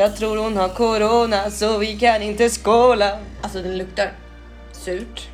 Jag 0.00 0.16
tror 0.16 0.36
hon 0.36 0.56
har 0.56 0.68
corona 0.68 1.50
så 1.50 1.78
vi 1.78 1.98
kan 1.98 2.22
inte 2.22 2.50
skåla. 2.50 3.18
Alltså 3.42 3.62
den 3.62 3.78
luktar 3.78 4.12
surt. 4.72 5.28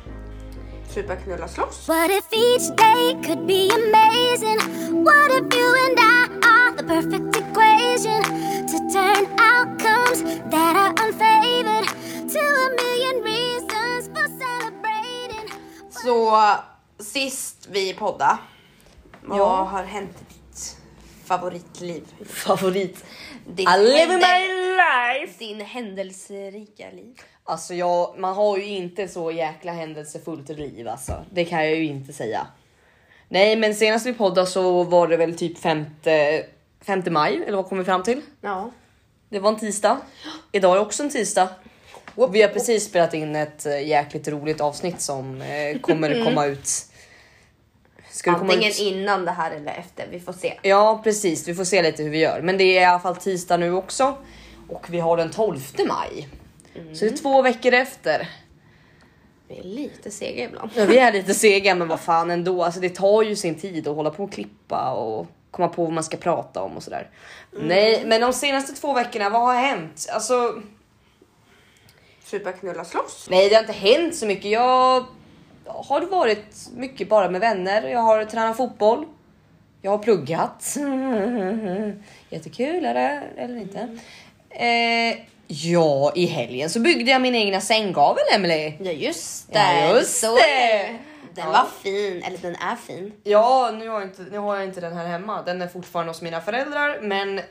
Supa, 0.93 1.15
knulla, 1.15 1.47
slåss. 1.47 1.87
What 1.89 2.09
if 2.11 2.25
each 2.33 2.75
day 2.77 3.23
could 3.25 3.45
be 3.47 3.69
amazing? 3.73 4.59
What 5.03 5.31
if 5.31 5.55
you 5.57 5.69
and 5.85 5.99
I 5.99 6.47
are 6.47 6.77
the 6.77 6.83
perfect 6.83 7.37
equation 7.37 8.23
to 8.71 8.77
turn 8.93 9.25
outcomes 9.55 10.21
that 10.51 10.75
are 10.75 10.93
unfavored 11.07 11.87
to 12.33 12.39
a 12.39 12.69
million 12.81 13.23
reasons 13.23 14.07
for 14.07 14.27
celebrating? 14.43 15.53
Så 16.03 16.41
sist 17.03 17.67
vi 17.71 17.93
podda, 17.93 18.37
vad 19.25 19.39
Ja. 19.39 19.63
har 19.63 19.83
hänt 19.83 20.11
i 20.21 20.33
ditt 20.33 20.77
favoritliv? 21.25 22.03
Favorit. 22.29 23.03
Ditt 23.47 23.69
I 23.69 23.77
live 23.77 24.13
my 24.13 24.47
life. 24.75 25.39
Din 25.39 25.61
händelserika 25.61 26.91
liv. 26.91 27.21
Alltså 27.43 27.73
jag, 27.73 28.19
man 28.19 28.35
har 28.35 28.57
ju 28.57 28.65
inte 28.65 29.07
så 29.07 29.31
jäkla 29.31 29.71
händelsefullt 29.71 30.49
liv 30.49 30.87
alltså. 30.87 31.25
Det 31.31 31.45
kan 31.45 31.65
jag 31.65 31.75
ju 31.75 31.85
inte 31.85 32.13
säga. 32.13 32.47
Nej, 33.29 33.55
men 33.55 33.75
senast 33.75 34.05
vi 34.05 34.13
poddade 34.13 34.47
så 34.47 34.83
var 34.83 35.07
det 35.07 35.17
väl 35.17 35.37
typ 35.37 35.57
5, 35.57 35.85
5 36.81 37.03
maj 37.09 37.43
eller 37.47 37.57
vad 37.57 37.67
kom 37.69 37.77
vi 37.77 37.83
fram 37.83 38.03
till? 38.03 38.21
Ja. 38.41 38.71
Det 39.29 39.39
var 39.39 39.49
en 39.49 39.59
tisdag. 39.59 39.97
Idag 40.51 40.75
är 40.75 40.81
också 40.81 41.03
en 41.03 41.09
tisdag. 41.09 41.49
Vi 42.31 42.41
har 42.41 42.49
precis 42.49 42.85
spelat 42.85 43.13
in 43.13 43.35
ett 43.35 43.65
eh, 43.65 43.87
jäkligt 43.87 44.27
roligt 44.27 44.61
avsnitt 44.61 45.01
som 45.01 45.41
eh, 45.41 45.79
kommer 45.81 46.23
komma 46.25 46.45
ut. 46.45 46.69
Ska 48.17 48.31
Antingen 48.31 48.69
ut? 48.69 48.79
innan 48.79 49.25
det 49.25 49.31
här 49.31 49.51
eller 49.51 49.71
efter, 49.71 50.07
vi 50.11 50.19
får 50.19 50.33
se. 50.33 50.53
Ja 50.61 51.01
precis, 51.03 51.47
vi 51.47 51.55
får 51.55 51.63
se 51.63 51.81
lite 51.81 52.03
hur 52.03 52.09
vi 52.09 52.19
gör. 52.19 52.41
Men 52.41 52.57
det 52.57 52.63
är 52.63 52.81
i 52.81 52.85
alla 52.85 52.99
fall 52.99 53.15
tisdag 53.15 53.57
nu 53.57 53.73
också. 53.73 54.17
Och 54.69 54.85
vi 54.89 54.99
har 54.99 55.17
den 55.17 55.31
12 55.31 55.59
maj. 55.87 56.27
Så 56.93 57.05
det 57.05 57.11
är 57.11 57.17
två 57.17 57.41
veckor 57.41 57.73
efter. 57.73 58.29
Vi 59.47 59.57
är 59.59 59.63
lite 59.63 60.11
sega 60.11 60.43
ibland. 60.43 60.71
Ja, 60.75 60.85
vi 60.85 60.97
är 60.97 61.11
lite 61.13 61.33
sega 61.43 61.75
men 61.75 61.87
vad 61.87 61.99
fan 61.99 62.31
ändå. 62.31 62.63
Alltså, 62.63 62.79
det 62.79 62.89
tar 62.89 63.23
ju 63.23 63.35
sin 63.35 63.55
tid 63.55 63.87
att 63.87 63.95
hålla 63.95 64.09
på 64.09 64.23
och 64.23 64.31
klippa 64.31 64.91
och 64.91 65.27
komma 65.51 65.67
på 65.67 65.83
vad 65.83 65.93
man 65.93 66.03
ska 66.03 66.17
prata 66.17 66.61
om 66.61 66.77
och 66.77 66.83
sådär. 66.83 67.09
Nej, 67.51 68.03
men 68.05 68.21
de 68.21 68.33
senaste 68.33 68.73
två 68.73 68.93
veckorna, 68.93 69.29
vad 69.29 69.41
har 69.41 69.53
hänt? 69.53 70.07
Alltså, 70.13 70.61
Supa, 72.23 72.51
knulla, 72.51 72.85
slåss. 72.85 73.27
nej, 73.29 73.49
det 73.49 73.55
har 73.55 73.61
inte 73.61 73.73
hänt 73.73 74.15
så 74.15 74.25
mycket. 74.25 74.51
Jag 74.51 75.05
har 75.67 76.01
varit 76.01 76.69
mycket 76.75 77.09
bara 77.09 77.29
med 77.29 77.41
vänner. 77.41 77.81
Jag 77.87 77.99
har 77.99 78.25
tränat 78.25 78.57
fotboll. 78.57 79.05
Jag 79.81 79.91
har 79.91 79.97
pluggat. 79.97 80.77
Jättekul, 82.29 82.85
är 82.85 82.93
det? 82.93 83.23
Eller 83.37 83.57
inte? 83.57 83.97
Eh, 84.49 85.19
ja, 85.47 86.11
i 86.15 86.25
helgen 86.25 86.69
så 86.69 86.79
byggde 86.79 87.11
jag 87.11 87.21
min 87.21 87.35
egna 87.35 87.61
sänggavel, 87.61 88.23
Emily. 88.35 88.73
Ja 88.79 88.91
just 88.91 89.53
det. 89.53 89.59
Ja, 89.59 89.95
just 89.95 90.19
Så 90.19 90.35
det. 90.35 90.41
det. 90.41 90.97
Den 91.35 91.45
Ja. 91.45 91.51
var 91.51 91.65
fin, 91.83 92.23
eller 92.23 92.37
den 92.37 92.55
är 92.55 92.75
fin. 92.75 93.13
Ja, 93.23 93.71
nu 93.79 93.87
har, 93.89 93.99
jag 93.99 94.09
inte, 94.09 94.21
nu 94.31 94.37
har 94.37 94.55
jag 94.55 94.63
inte 94.65 94.81
den 94.81 94.97
här 94.97 95.07
hemma. 95.07 95.41
Den 95.41 95.61
är 95.61 95.67
fortfarande 95.67 96.09
hos 96.09 96.21
mina 96.21 96.41
föräldrar, 96.41 96.99
men 97.01 97.41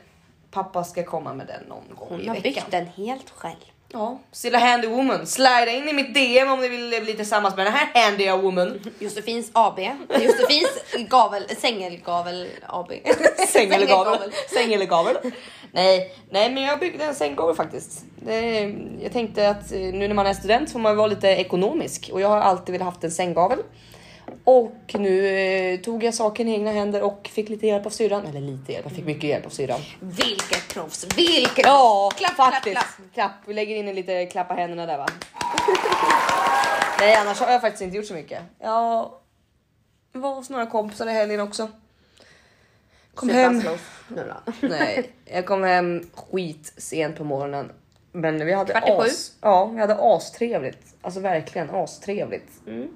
pappa 0.51 0.83
ska 0.83 1.03
komma 1.03 1.33
med 1.33 1.47
den 1.47 1.63
någon 1.69 1.83
gång 1.95 2.07
Hon 2.09 2.21
i 2.21 2.27
har 2.27 2.35
veckan. 2.35 2.53
byggt 2.53 2.71
den 2.71 2.85
helt 2.85 3.29
själv. 3.29 3.55
Ja, 3.93 4.19
Silla 4.31 4.59
Handy 4.59 4.87
Woman. 4.87 5.27
Slida 5.27 5.71
in 5.71 5.89
i 5.89 5.93
mitt 5.93 6.13
DM 6.13 6.51
om 6.51 6.59
ni 6.59 6.69
vill 6.69 7.01
bli 7.03 7.13
tillsammans 7.13 7.55
med 7.55 7.65
den 7.65 7.73
här 7.73 7.89
Handy 7.93 8.31
Woman. 8.31 8.79
Josefins 8.99 9.49
AB. 9.53 9.79
Josefins 10.09 10.69
gavel, 11.09 11.43
sängelgavel 11.57 12.47
AB. 12.67 12.91
Säng 13.47 13.73
eller 13.73 13.87
gavel. 13.87 14.31
Säng 14.53 14.73
eller 14.73 14.85
gavel. 14.85 15.17
Nej, 15.71 16.13
nej, 16.29 16.53
men 16.53 16.63
jag 16.63 16.79
byggde 16.79 17.05
en 17.05 17.15
sänggavel 17.15 17.55
faktiskt. 17.55 18.05
Det, 18.15 18.61
jag 19.01 19.11
tänkte 19.13 19.49
att 19.49 19.71
eh, 19.71 19.79
nu 19.79 20.07
när 20.07 20.15
man 20.15 20.25
är 20.25 20.33
student 20.33 20.71
får 20.71 20.79
man 20.79 20.97
vara 20.97 21.07
lite 21.07 21.27
ekonomisk 21.27 22.09
och 22.13 22.21
jag 22.21 22.29
har 22.29 22.41
alltid 22.41 22.73
velat 22.73 22.85
haft 22.85 23.03
en 23.03 23.11
sänggavel. 23.11 23.59
Och 24.49 24.95
nu 24.99 25.27
eh, 25.27 25.79
tog 25.79 26.03
jag 26.03 26.13
saken 26.13 26.47
i 26.47 26.51
egna 26.53 26.71
händer 26.71 27.01
och 27.01 27.29
fick 27.33 27.49
lite 27.49 27.67
hjälp 27.67 27.85
av 27.85 27.89
syrran. 27.89 28.25
Eller 28.25 28.41
lite 28.41 28.71
hjälp, 28.71 28.85
jag 28.85 28.95
fick 28.95 29.05
mycket 29.05 29.23
hjälp 29.23 29.45
av 29.45 29.49
syrran. 29.49 29.79
Vilket 29.99 30.67
proffs, 30.73 31.07
vilket 31.17 31.65
Ja, 31.65 32.11
Klapp, 32.17 32.35
klapp, 32.35 32.53
faktiskt. 32.53 32.75
klapp. 32.75 33.13
Klapp, 33.13 33.31
Vi 33.45 33.53
lägger 33.53 33.75
in 33.75 33.87
en 33.87 33.95
lite 33.95 34.25
klappa 34.25 34.53
händerna 34.53 34.85
där 34.85 34.97
va. 34.97 35.05
Nej, 36.99 37.15
annars 37.15 37.39
har 37.39 37.51
jag 37.51 37.61
faktiskt 37.61 37.81
inte 37.81 37.97
gjort 37.97 38.05
så 38.05 38.13
mycket. 38.13 38.41
Jag 38.59 39.11
var 40.11 40.35
hos 40.35 40.49
några 40.49 40.65
kompisar 40.65 41.07
i 41.07 41.11
helgen 41.11 41.39
också. 41.39 41.69
Kom 43.13 43.29
hem. 43.29 43.63
Nej, 44.59 45.09
jag 45.25 45.45
kom 45.45 45.63
hem 45.63 46.03
skit 46.15 46.73
sent 46.77 47.17
på 47.17 47.23
morgonen. 47.23 47.71
Men 48.11 48.45
vi 48.45 48.53
hade 48.53 48.71
Kvart 48.71 48.83
i 48.89 48.91
sju? 48.91 48.97
as, 48.97 49.31
ja, 49.41 49.65
vi 49.65 49.79
hade 49.81 49.95
astrevligt. 49.95 50.95
Alltså 51.01 51.19
verkligen 51.19 51.69
astrevligt. 51.69 52.51
Mm. 52.67 52.87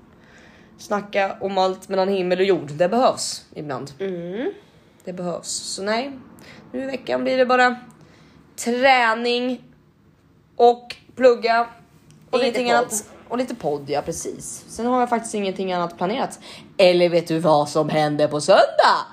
Snacka 0.82 1.38
om 1.42 1.58
allt 1.58 1.90
mellan 1.90 2.08
himmel 2.08 2.40
och 2.40 2.46
jord. 2.46 2.72
Det 2.72 2.90
behövs 2.90 3.46
ibland. 3.56 3.92
Mm. 4.00 4.52
Det 5.04 5.14
behövs. 5.14 5.48
Så 5.48 5.84
nej, 5.84 6.12
nu 6.72 6.84
i 6.84 6.86
veckan 6.86 7.24
blir 7.24 7.38
det 7.38 7.46
bara 7.46 7.76
träning 8.56 9.64
och 10.56 10.96
plugga 11.16 11.68
och 12.30 12.40
lite 12.40 12.46
ingenting 12.48 12.66
podd. 12.68 12.76
annat. 12.76 13.10
Och 13.28 13.38
lite 13.38 13.56
podd, 13.56 13.90
ja 13.90 14.02
precis. 14.02 14.66
Sen 14.68 14.86
har 14.86 15.00
jag 15.00 15.10
faktiskt 15.10 15.34
ingenting 15.36 15.74
annat 15.74 15.98
planerat. 15.98 16.40
Eller 16.78 17.10
vet 17.10 17.28
du 17.28 17.40
vad 17.40 17.70
som 17.70 17.90
händer 17.90 18.28
på 18.28 18.42
söndag? 18.42 19.06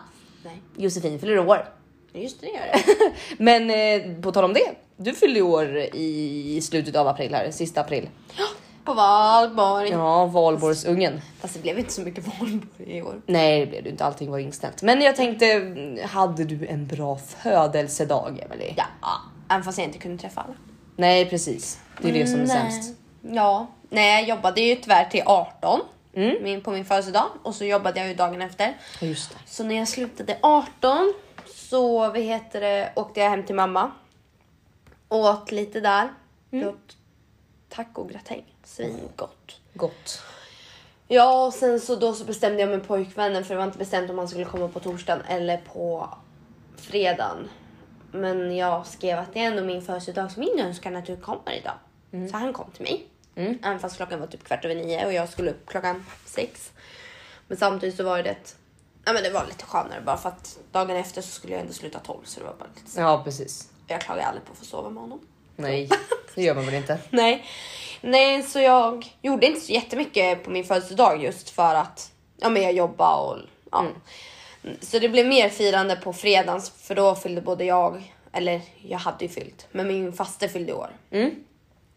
Nej, 0.44 0.62
Josefin 0.76 1.18
fyller 1.20 1.38
år. 1.38 1.68
just 2.12 2.40
det 2.40 2.46
gör 2.46 2.72
det. 2.72 3.12
Men 3.38 3.70
eh, 3.70 4.20
på 4.22 4.32
tal 4.32 4.44
om 4.44 4.52
det, 4.52 4.74
du 4.96 5.12
fyllde 5.12 5.38
ju 5.38 5.44
år 5.44 5.76
i 5.94 6.60
slutet 6.62 6.96
av 6.96 7.08
april 7.08 7.34
här, 7.34 7.50
sista 7.50 7.80
april. 7.80 8.08
På 8.88 8.94
valborg. 8.94 9.88
Ja, 9.90 10.26
valborgsungen. 10.26 11.20
Fast 11.40 11.54
det 11.54 11.60
blev 11.60 11.78
inte 11.78 11.92
så 11.92 12.00
mycket 12.00 12.26
valborg 12.26 12.96
i 12.98 13.02
år. 13.02 13.20
Nej, 13.26 13.60
det 13.60 13.66
blev 13.66 13.82
det 13.82 13.90
inte. 13.90 14.04
Allting 14.04 14.30
var 14.30 14.38
inställt. 14.38 14.82
Men 14.82 15.00
jag 15.00 15.16
tänkte, 15.16 15.46
hade 16.10 16.44
du 16.44 16.66
en 16.66 16.86
bra 16.86 17.16
födelsedag, 17.16 18.40
Emily? 18.42 18.74
Ja, 18.76 18.84
även 19.48 19.64
fast 19.64 19.78
jag 19.78 19.86
inte 19.86 19.98
kunde 19.98 20.18
träffa 20.18 20.40
alla. 20.40 20.54
Nej, 20.96 21.30
precis. 21.30 21.80
Det 22.02 22.08
är 22.08 22.12
det 22.12 22.26
som 22.26 22.40
är 22.40 22.46
sämst. 22.46 22.98
Ja, 23.22 23.66
nej 23.88 24.20
jag 24.20 24.28
jobbade 24.28 24.60
ju 24.60 24.74
tyvärr 24.74 25.04
till 25.04 25.22
18 25.26 25.80
Mm. 26.14 26.42
min, 26.42 26.60
på 26.60 26.70
min 26.70 26.84
födelsedag 26.84 27.26
och 27.42 27.54
så 27.54 27.64
jobbade 27.64 28.00
jag 28.00 28.08
ju 28.08 28.14
dagen 28.14 28.42
efter. 28.42 28.76
Just 29.00 29.30
det. 29.30 29.36
Så 29.46 29.64
när 29.64 29.74
jag 29.74 29.88
slutade 29.88 30.38
18 30.42 31.14
så 31.54 31.98
vad 31.98 32.18
heter 32.18 32.60
det, 32.60 32.92
åkte 32.96 33.20
jag 33.20 33.30
hem 33.30 33.42
till 33.46 33.54
mamma. 33.54 33.90
Åt 35.08 35.52
lite 35.52 35.80
där. 35.80 36.08
Mm. 36.52 36.68
Åt 36.68 36.96
tacogratäng. 37.68 38.44
Svingott. 38.68 39.60
Gott. 39.74 40.22
Ja, 41.08 41.46
och 41.46 41.54
sen 41.54 41.80
så 41.80 41.96
då 41.96 42.12
så 42.14 42.24
bestämde 42.24 42.60
jag 42.60 42.68
med 42.68 42.86
pojkvännen 42.86 43.44
för 43.44 43.54
det 43.54 43.58
var 43.58 43.66
inte 43.66 43.78
bestämt 43.78 44.10
om 44.10 44.18
han 44.18 44.28
skulle 44.28 44.44
komma 44.44 44.68
på 44.68 44.80
torsdagen 44.80 45.22
eller 45.28 45.56
på 45.56 46.08
fredagen. 46.76 47.48
Men 48.12 48.56
jag 48.56 48.86
skrev 48.86 49.18
att 49.18 49.32
det 49.32 49.40
är 49.40 49.46
ändå 49.50 49.62
min 49.64 49.82
födelsedag 49.82 50.32
så 50.32 50.40
min 50.40 50.60
önskan 50.60 50.96
att 50.96 51.06
du 51.06 51.16
kommer 51.16 51.52
idag. 51.52 51.74
Så 52.30 52.36
han 52.36 52.52
kom 52.52 52.70
till 52.70 52.82
mig. 52.82 53.06
Även 53.62 53.78
fast 53.78 53.96
klockan 53.96 54.20
var 54.20 54.26
typ 54.26 54.44
kvart 54.44 54.64
över 54.64 54.74
nio 54.74 55.06
och 55.06 55.12
jag 55.12 55.28
skulle 55.28 55.50
upp 55.50 55.66
klockan 55.66 56.06
sex. 56.24 56.72
Men 57.48 57.56
samtidigt 57.56 57.96
så 57.96 58.04
var 58.04 58.22
det 58.22 58.30
ett, 58.30 58.56
ja 59.04 59.12
men 59.12 59.22
det 59.22 59.30
var 59.30 59.46
lite 59.46 59.64
skönare 59.64 60.00
bara 60.00 60.16
för 60.16 60.28
att 60.28 60.58
dagen 60.72 60.96
efter 60.96 61.22
så 61.22 61.28
skulle 61.28 61.52
jag 61.52 61.60
ändå 61.60 61.72
sluta 61.72 61.98
tolv 61.98 62.24
så 62.24 62.40
det 62.40 62.46
var 62.46 62.54
bara 62.58 62.68
lite 62.74 63.00
Ja, 63.00 63.22
precis. 63.24 63.70
Jag 63.86 64.00
klagar 64.00 64.24
aldrig 64.24 64.44
på 64.44 64.52
att 64.52 64.58
få 64.58 64.64
sova 64.64 64.90
med 64.90 65.02
honom. 65.02 65.20
Nej, 65.58 65.88
det 66.34 66.42
gör 66.42 66.54
man 66.54 66.66
väl 66.66 66.74
inte. 66.74 66.98
Nej. 67.10 67.44
Nej, 68.00 68.42
så 68.42 68.60
jag 68.60 69.16
gjorde 69.22 69.46
inte 69.46 69.60
så 69.60 69.72
jättemycket 69.72 70.44
på 70.44 70.50
min 70.50 70.64
födelsedag 70.64 71.22
just 71.22 71.50
för 71.50 71.74
att 71.74 72.12
ja, 72.36 72.48
men 72.48 72.62
jag 72.62 72.72
jobbade 72.72 73.22
och 73.22 73.38
ja. 73.70 73.86
Så 74.80 74.98
det 74.98 75.08
blev 75.08 75.26
mer 75.26 75.48
firande 75.48 75.96
på 75.96 76.12
fredagens 76.12 76.70
för 76.70 76.94
då 76.94 77.14
fyllde 77.14 77.40
både 77.40 77.64
jag, 77.64 78.14
eller 78.32 78.60
jag 78.82 78.98
hade 78.98 79.24
ju 79.24 79.28
fyllt, 79.28 79.66
men 79.72 79.88
min 79.88 80.12
faste 80.12 80.48
fyllde 80.48 80.72
i 80.72 80.74
år. 80.74 80.90
Mm. 81.10 81.30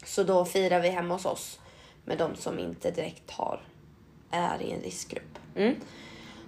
Så 0.05 0.23
då 0.23 0.45
firar 0.45 0.79
vi 0.79 0.89
hemma 0.89 1.13
hos 1.13 1.25
oss 1.25 1.59
med 2.05 2.17
de 2.17 2.35
som 2.35 2.59
inte 2.59 2.91
direkt 2.91 3.31
har, 3.31 3.61
är 4.31 4.61
i 4.61 4.71
en 4.71 4.81
riskgrupp. 4.81 5.39
Mm. 5.55 5.75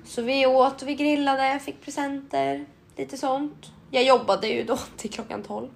Så 0.05 0.21
vi 0.21 0.45
åt 0.45 0.81
och 0.81 0.88
vi 0.88 0.95
grillade, 0.95 1.59
fick 1.59 1.81
presenter, 1.81 2.65
lite 2.95 3.17
sånt. 3.17 3.71
Jag 3.91 4.03
jobbade 4.03 4.47
ju 4.47 4.63
då 4.63 4.77
till 4.97 5.11
klockan 5.11 5.43
12. 5.43 5.69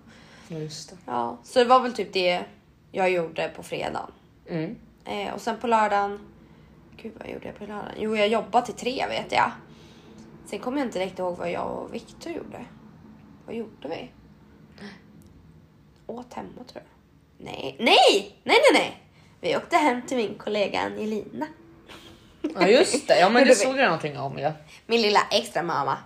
Ja, 0.48 0.58
just 0.58 0.90
det. 0.90 0.96
Ja, 1.06 1.38
så 1.44 1.60
det 1.60 1.66
var 1.66 1.80
väl 1.80 1.94
typ 1.94 2.14
det 2.14 2.44
jag 2.92 3.12
gjorde 3.12 3.50
på 3.56 3.64
fredagen. 3.64 4.12
Mm. 4.48 4.76
Eh, 5.06 5.34
och 5.34 5.42
sen 5.42 5.60
på 5.60 5.68
lördagen. 5.68 6.20
Gud 7.02 7.14
vad 7.20 7.30
gjorde 7.30 7.46
jag 7.46 7.56
på 7.56 7.66
lördagen? 7.66 7.96
Jo, 7.98 8.16
jag 8.16 8.28
jobbade 8.28 8.66
till 8.66 8.76
tre 8.76 9.08
vet 9.08 9.32
jag. 9.32 9.52
Sen 10.46 10.60
kommer 10.60 10.78
jag 10.78 10.88
inte 10.88 11.00
direkt 11.00 11.20
ihåg 11.20 11.38
vad 11.38 11.52
jag 11.52 11.72
och 11.72 11.94
Viktor 11.94 12.32
gjorde. 12.32 12.66
Vad 13.46 13.56
gjorde 13.56 13.88
vi? 13.88 14.12
Åt 16.08 16.34
hemma 16.34 16.64
tror 16.68 16.84
jag. 16.84 17.46
Nej, 17.46 17.76
nej, 17.80 18.36
nej, 18.44 18.58
nej, 18.72 18.74
nej. 18.74 19.04
Vi 19.42 19.58
åkte 19.58 19.78
hem 19.78 20.02
till 20.02 20.18
min 20.18 20.36
kollega 20.38 20.80
Angelina. 20.80 21.48
Ja, 22.42 22.68
just 22.68 23.08
det. 23.08 23.20
Ja, 23.20 23.30
men 23.30 23.48
det 23.48 23.56
såg 23.56 23.78
jag 23.78 23.86
någonting 23.86 24.20
om. 24.20 24.40
Ja. 24.40 24.52
Min 24.86 25.02
lilla 25.02 25.20
extra 25.32 25.64
mamma. 25.64 25.98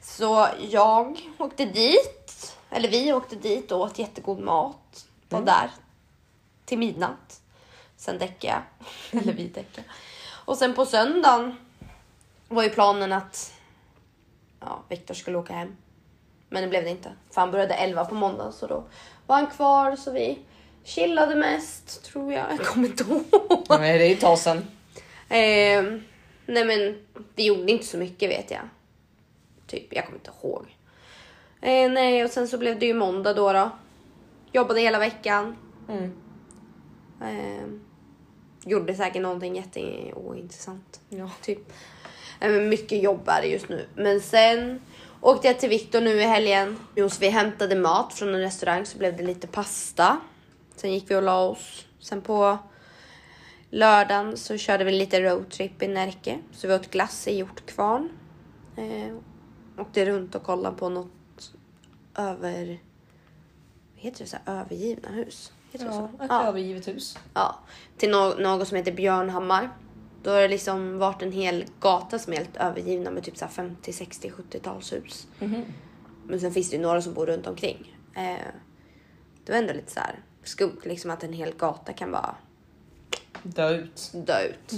Så 0.00 0.48
jag 0.70 1.20
åkte 1.38 1.64
dit. 1.64 2.23
Eller 2.74 2.88
vi 2.88 3.12
åkte 3.12 3.36
dit 3.36 3.72
och 3.72 3.80
åt 3.80 3.98
jättegod 3.98 4.38
mat. 4.38 5.06
Var 5.28 5.38
Mm. 5.38 5.46
där 5.46 5.70
till 6.64 6.78
midnatt. 6.78 7.40
Sen 7.96 8.18
däckade 8.18 8.46
jag. 8.52 8.62
eller 9.22 9.32
vi 9.32 9.48
däckade. 9.48 9.86
Och 10.44 10.56
sen 10.58 10.74
på 10.74 10.86
söndagen 10.86 11.56
var 12.48 12.62
ju 12.62 12.70
planen 12.70 13.12
att 13.12 13.52
ja, 14.60 14.82
Viktor 14.88 15.14
skulle 15.14 15.38
åka 15.38 15.52
hem. 15.52 15.76
Men 16.48 16.62
det 16.62 16.68
blev 16.68 16.84
det 16.84 16.90
inte. 16.90 17.12
För 17.30 17.40
han 17.40 17.50
började 17.50 17.74
11 17.74 18.04
på 18.04 18.14
måndag 18.14 18.52
så 18.52 18.66
då 18.66 18.84
var 19.26 19.36
han 19.36 19.46
kvar 19.46 19.96
så 19.96 20.10
vi 20.10 20.38
chillade 20.84 21.34
mest 21.34 22.04
tror 22.04 22.32
jag. 22.32 22.50
Jag 22.50 22.66
kommer 22.66 22.88
inte 22.88 23.04
ihåg. 23.04 23.24
Nej, 23.68 23.98
det 23.98 24.04
är 24.04 24.08
ju 24.08 24.14
ett 24.14 24.20
tag 24.20 24.38
sedan. 24.38 24.58
Eh, 25.28 25.82
nej 26.46 26.64
men 26.64 27.06
vi 27.34 27.44
gjorde 27.44 27.72
inte 27.72 27.86
så 27.86 27.96
mycket 27.96 28.30
vet 28.30 28.50
jag. 28.50 28.60
Typ, 29.66 29.92
jag 29.94 30.04
kommer 30.04 30.18
inte 30.18 30.30
ihåg. 30.42 30.76
Eh, 31.64 31.90
nej 31.90 32.24
och 32.24 32.30
sen 32.30 32.48
så 32.48 32.58
blev 32.58 32.78
det 32.78 32.86
ju 32.86 32.94
måndag 32.94 33.34
då. 33.34 33.52
då. 33.52 33.70
Jobbade 34.52 34.80
hela 34.80 34.98
veckan. 34.98 35.56
Mm. 35.88 36.12
Eh, 37.20 37.66
gjorde 38.64 38.94
säkert 38.94 39.22
någonting 39.22 39.56
jätteointressant. 39.56 41.00
Ja. 41.08 41.30
Typ. 41.42 41.72
Eh, 42.40 42.50
mycket 42.50 43.02
jobb 43.02 43.28
är 43.28 43.42
det 43.42 43.48
just 43.48 43.68
nu. 43.68 43.86
Men 43.94 44.20
sen 44.20 44.80
åkte 45.20 45.46
jag 45.46 45.60
till 45.60 45.68
Viktor 45.68 46.00
nu 46.00 46.10
i 46.10 46.24
helgen. 46.24 46.78
Jo, 46.94 47.08
så 47.08 47.20
vi 47.20 47.28
hämtade 47.28 47.76
mat 47.76 48.14
från 48.14 48.34
en 48.34 48.40
restaurang 48.40 48.86
så 48.86 48.98
blev 48.98 49.16
det 49.16 49.22
lite 49.22 49.46
pasta. 49.46 50.20
Sen 50.76 50.92
gick 50.92 51.10
vi 51.10 51.14
och 51.14 51.22
la 51.22 51.48
oss. 51.48 51.86
Sen 52.00 52.20
på 52.20 52.58
lördagen 53.70 54.36
så 54.36 54.56
körde 54.56 54.84
vi 54.84 54.92
lite 54.92 55.20
roadtrip 55.20 55.82
i 55.82 55.88
Närke. 55.88 56.38
Så 56.52 56.68
vi 56.68 56.74
åt 56.74 56.90
glass 56.90 57.28
i 57.28 57.36
Hjortkvarn. 57.36 58.08
Eh, 58.76 59.16
åkte 59.78 60.06
runt 60.06 60.34
och 60.34 60.42
kollade 60.42 60.76
på 60.76 60.88
något 60.88 61.10
över... 62.16 62.78
Heter 63.96 64.18
det? 64.24 64.30
Så 64.30 64.36
här, 64.44 64.60
övergivna 64.60 65.08
hus? 65.08 65.52
Heter 65.72 65.86
det 65.86 65.94
Ja, 65.94 66.08
så? 66.18 66.24
ett 66.24 66.30
Ja. 66.30 66.46
övergivet 66.46 66.88
hus. 66.88 67.18
Ja, 67.34 67.58
till 67.96 68.10
nå- 68.10 68.34
något 68.38 68.68
som 68.68 68.76
heter 68.76 68.92
Björnhammar. 68.92 69.70
Då 70.22 70.30
har 70.30 70.40
det 70.42 70.48
liksom 70.48 70.98
varit 70.98 71.22
en 71.22 71.32
hel 71.32 71.64
gata 71.80 72.18
som 72.18 72.32
är 72.32 72.36
helt 72.36 72.56
övergivna 72.56 73.10
med 73.10 73.22
typ 73.24 73.36
så 73.36 73.44
här 73.44 73.52
50, 73.52 73.92
60, 73.92 74.30
70-talshus. 74.30 75.26
Men 76.26 76.40
sen 76.40 76.52
finns 76.52 76.70
det 76.70 76.76
ju 76.76 76.82
några 76.82 77.02
som 77.02 77.14
bor 77.14 77.26
runt 77.26 77.46
omkring. 77.46 77.96
Eh, 78.16 78.46
det 79.44 79.52
var 79.52 79.58
ändå 79.58 79.72
lite 79.72 79.92
så 79.92 80.00
här 80.00 80.18
skumt 80.42 80.80
liksom 80.84 81.10
att 81.10 81.24
en 81.24 81.32
hel 81.32 81.54
gata 81.54 81.92
kan 81.92 82.12
bara 82.12 82.34
Dö 83.42 83.70
ut. 83.76 84.10
dö 84.14 84.42
ut. 84.48 84.72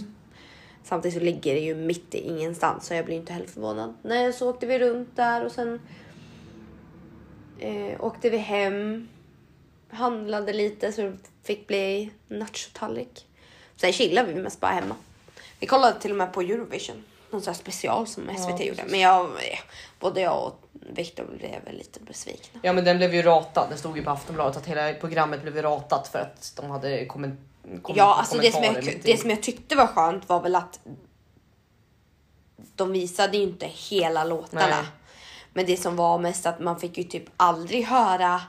Samtidigt 0.84 1.18
så 1.18 1.24
ligger 1.24 1.54
det 1.54 1.60
ju 1.60 1.74
mitt 1.74 2.14
i 2.14 2.18
ingenstans 2.18 2.86
så 2.86 2.94
jag 2.94 3.04
blir 3.04 3.16
inte 3.16 3.32
heller 3.32 3.46
förvånad. 3.46 3.94
Nej, 4.02 4.32
så 4.32 4.50
åkte 4.50 4.66
vi 4.66 4.78
runt 4.78 5.16
där 5.16 5.44
och 5.44 5.52
sen 5.52 5.80
eh, 7.58 8.04
åkte 8.04 8.30
vi 8.30 8.38
hem. 8.38 9.08
Handlade 9.90 10.52
lite 10.52 10.92
så 10.92 11.02
det 11.02 11.16
fick 11.42 11.66
bli 11.66 12.10
nachotallrik. 12.28 13.26
Sen 13.76 13.92
chillade 13.92 14.32
vi 14.32 14.42
mest 14.42 14.60
bara 14.60 14.72
hemma. 14.72 14.94
Vi 15.58 15.66
kollade 15.66 16.00
till 16.00 16.10
och 16.10 16.16
med 16.16 16.32
på 16.32 16.40
Eurovision. 16.40 17.04
Någon 17.30 17.42
sån 17.42 17.54
special 17.54 18.06
som 18.06 18.24
SVT 18.36 18.60
Ja, 18.60 18.64
gjorde. 18.64 18.84
Men 18.86 19.00
jag, 19.00 19.24
eh, 19.24 19.58
både 20.00 20.20
jag 20.20 20.46
och 20.46 20.60
Viktor 20.72 21.24
blev 21.38 21.74
lite 21.78 22.00
besvikna. 22.00 22.60
Ja 22.62 22.72
men 22.72 22.84
den 22.84 22.96
blev 22.96 23.14
ju 23.14 23.22
ratad. 23.22 23.66
Det 23.70 23.76
stod 23.76 23.96
ju 23.96 24.04
på 24.04 24.10
Aftonbladet 24.10 24.56
att 24.56 24.66
hela 24.66 24.94
programmet 24.94 25.42
blev 25.42 25.62
ratat 25.62 26.08
för 26.08 26.18
att 26.18 26.52
de 26.56 26.70
hade 26.70 27.06
komment 27.06 27.40
kom 27.82 27.96
Ja, 27.96 28.14
alltså 28.14 28.38
det 28.38 28.52
som, 28.52 28.64
jag, 28.64 29.00
det 29.02 29.20
som 29.20 29.30
jag 29.30 29.42
tyckte 29.42 29.76
var 29.76 29.86
skönt 29.86 30.28
var 30.28 30.40
väl 30.40 30.54
att 30.54 30.80
de 32.74 32.92
visade 32.92 33.36
ju 33.36 33.42
inte 33.42 33.66
hela 33.66 34.24
låtarna. 34.24 34.66
Nej. 34.66 34.84
Men 35.56 35.66
det 35.66 35.76
som 35.76 35.96
var 35.96 36.18
mest 36.18 36.46
att 36.46 36.60
man 36.60 36.80
fick 36.80 36.98
ju 36.98 37.04
typ 37.04 37.24
aldrig 37.36 37.84
höra 37.84 38.40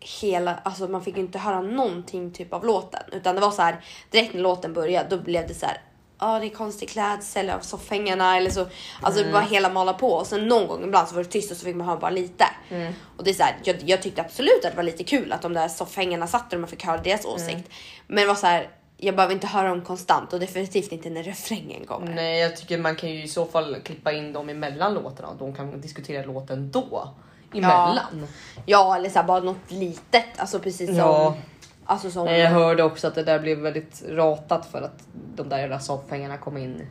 hela, 0.00 0.54
alltså 0.62 0.88
man 0.88 1.02
fick 1.02 1.16
ju 1.16 1.22
inte 1.22 1.38
höra 1.38 1.60
någonting 1.60 2.30
typ 2.30 2.52
av 2.52 2.64
låten. 2.64 3.02
Utan 3.12 3.34
det 3.34 3.40
var 3.40 3.50
så 3.50 3.62
här, 3.62 3.84
direkt 4.10 4.34
när 4.34 4.40
låten 4.40 4.72
började 4.72 5.16
då 5.16 5.22
blev 5.22 5.48
det 5.48 5.54
så 5.54 5.66
här. 5.66 5.80
Ja, 6.18 6.38
det 6.38 6.46
är 6.46 6.50
konstig 6.50 6.88
klädsel 6.88 7.50
av 7.50 7.60
soffhängarna 7.60 8.36
eller 8.36 8.50
så. 8.50 8.66
Alltså 9.02 9.20
Mm. 9.20 9.32
bara 9.32 9.42
hela 9.42 9.68
mala 9.68 9.92
på 9.92 10.12
och 10.12 10.26
sen 10.26 10.48
någon 10.48 10.66
gång 10.68 10.84
ibland 10.84 11.08
så 11.08 11.14
var 11.14 11.22
det 11.22 11.28
tyst 11.30 11.50
och 11.50 11.56
så 11.56 11.64
fick 11.64 11.76
man 11.76 11.86
höra 11.86 11.96
bara 11.98 12.10
lite. 12.10 12.44
Mm. 12.70 12.92
Och 13.16 13.24
det 13.24 13.30
är 13.30 13.34
så 13.34 13.42
här, 13.42 13.56
jag, 13.64 13.76
jag 13.86 14.02
tyckte 14.02 14.20
absolut 14.20 14.64
att 14.64 14.70
det 14.70 14.76
var 14.76 14.82
lite 14.82 15.04
kul 15.04 15.32
att 15.32 15.42
de 15.42 15.52
där 15.52 15.68
soffhängarna 15.68 16.26
satt 16.26 16.52
och 16.52 16.60
man 16.60 16.68
fick 16.70 16.84
höra 16.84 16.98
deras 17.02 17.24
åsikt. 17.24 17.52
Mm. 17.52 17.62
Men 18.06 18.16
det 18.16 18.26
var 18.26 18.34
så 18.34 18.46
här, 18.46 18.68
jag 18.98 19.16
behöver 19.16 19.34
inte 19.34 19.46
höra 19.46 19.68
dem 19.68 19.82
konstant 19.82 20.32
och 20.32 20.40
definitivt 20.40 20.92
inte 20.92 21.10
när 21.10 21.22
refrängen 21.22 21.86
kommer. 21.86 22.14
Nej 22.14 22.40
jag 22.40 22.56
tycker 22.56 22.78
man 22.78 22.96
kan 22.96 23.10
ju 23.10 23.22
i 23.22 23.28
så 23.28 23.44
fall 23.44 23.76
klippa 23.84 24.12
in 24.12 24.32
dem 24.32 24.48
emellan 24.48 24.94
låtarna. 24.94 25.28
De 25.38 25.54
kan 25.54 25.80
diskutera 25.80 26.26
låten 26.26 26.70
då. 26.70 27.08
Emellan. 27.54 28.26
Ja, 28.66 28.96
eller 28.96 29.10
så 29.10 29.18
här, 29.18 29.26
bara 29.26 29.40
något 29.40 29.70
litet. 29.70 30.24
Alltså 30.36 30.58
precis 30.58 30.88
som... 30.88 30.96
Ja. 30.96 31.36
Alltså 31.84 32.10
som... 32.10 32.24
Nej, 32.24 32.40
jag 32.40 32.50
hörde 32.50 32.82
också 32.82 33.06
att 33.06 33.14
det 33.14 33.22
där 33.22 33.38
blev 33.38 33.58
väldigt 33.58 34.02
ratat 34.08 34.66
för 34.66 34.82
att 34.82 35.02
de 35.34 35.48
där 35.48 35.58
jävla 35.58 35.80
soffhängarna 35.80 36.36
kom 36.38 36.56
in 36.56 36.86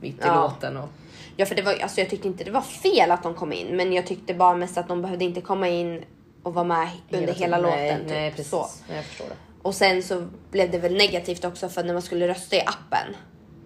mitt 0.00 0.14
i 0.14 0.22
Ja. 0.26 0.34
låten. 0.42 0.76
Och... 0.76 0.88
Ja, 1.36 1.46
för 1.46 1.54
det 1.54 1.62
var, 1.62 1.72
alltså 1.82 2.00
jag 2.00 2.10
tyckte 2.10 2.28
inte 2.28 2.44
det 2.44 2.50
var 2.50 2.60
fel 2.60 3.10
att 3.10 3.22
de 3.22 3.34
kom 3.34 3.52
in, 3.52 3.76
men 3.76 3.92
jag 3.92 4.06
tyckte 4.06 4.34
bara 4.34 4.54
mest 4.54 4.78
att 4.78 4.88
de 4.88 5.02
behövde 5.02 5.24
inte 5.24 5.40
komma 5.40 5.68
in 5.68 6.04
och 6.42 6.54
vara 6.54 6.64
med 6.64 6.88
under 7.10 7.34
hela, 7.34 7.56
tiden. 7.56 7.62
låten. 7.62 7.78
Nej, 7.78 7.98
typ. 7.98 8.08
nej 8.08 8.30
precis. 8.30 8.50
Så. 8.50 8.66
Jag 8.94 9.04
förstår 9.04 9.26
det. 9.28 9.47
Och 9.62 9.74
sen 9.74 10.02
så 10.02 10.28
blev 10.50 10.70
det 10.70 10.78
väl 10.78 10.94
negativt 10.96 11.44
också 11.44 11.68
för 11.68 11.84
när 11.84 11.92
man 11.92 12.02
skulle 12.02 12.28
rösta 12.28 12.56
i 12.56 12.60
appen 12.60 13.16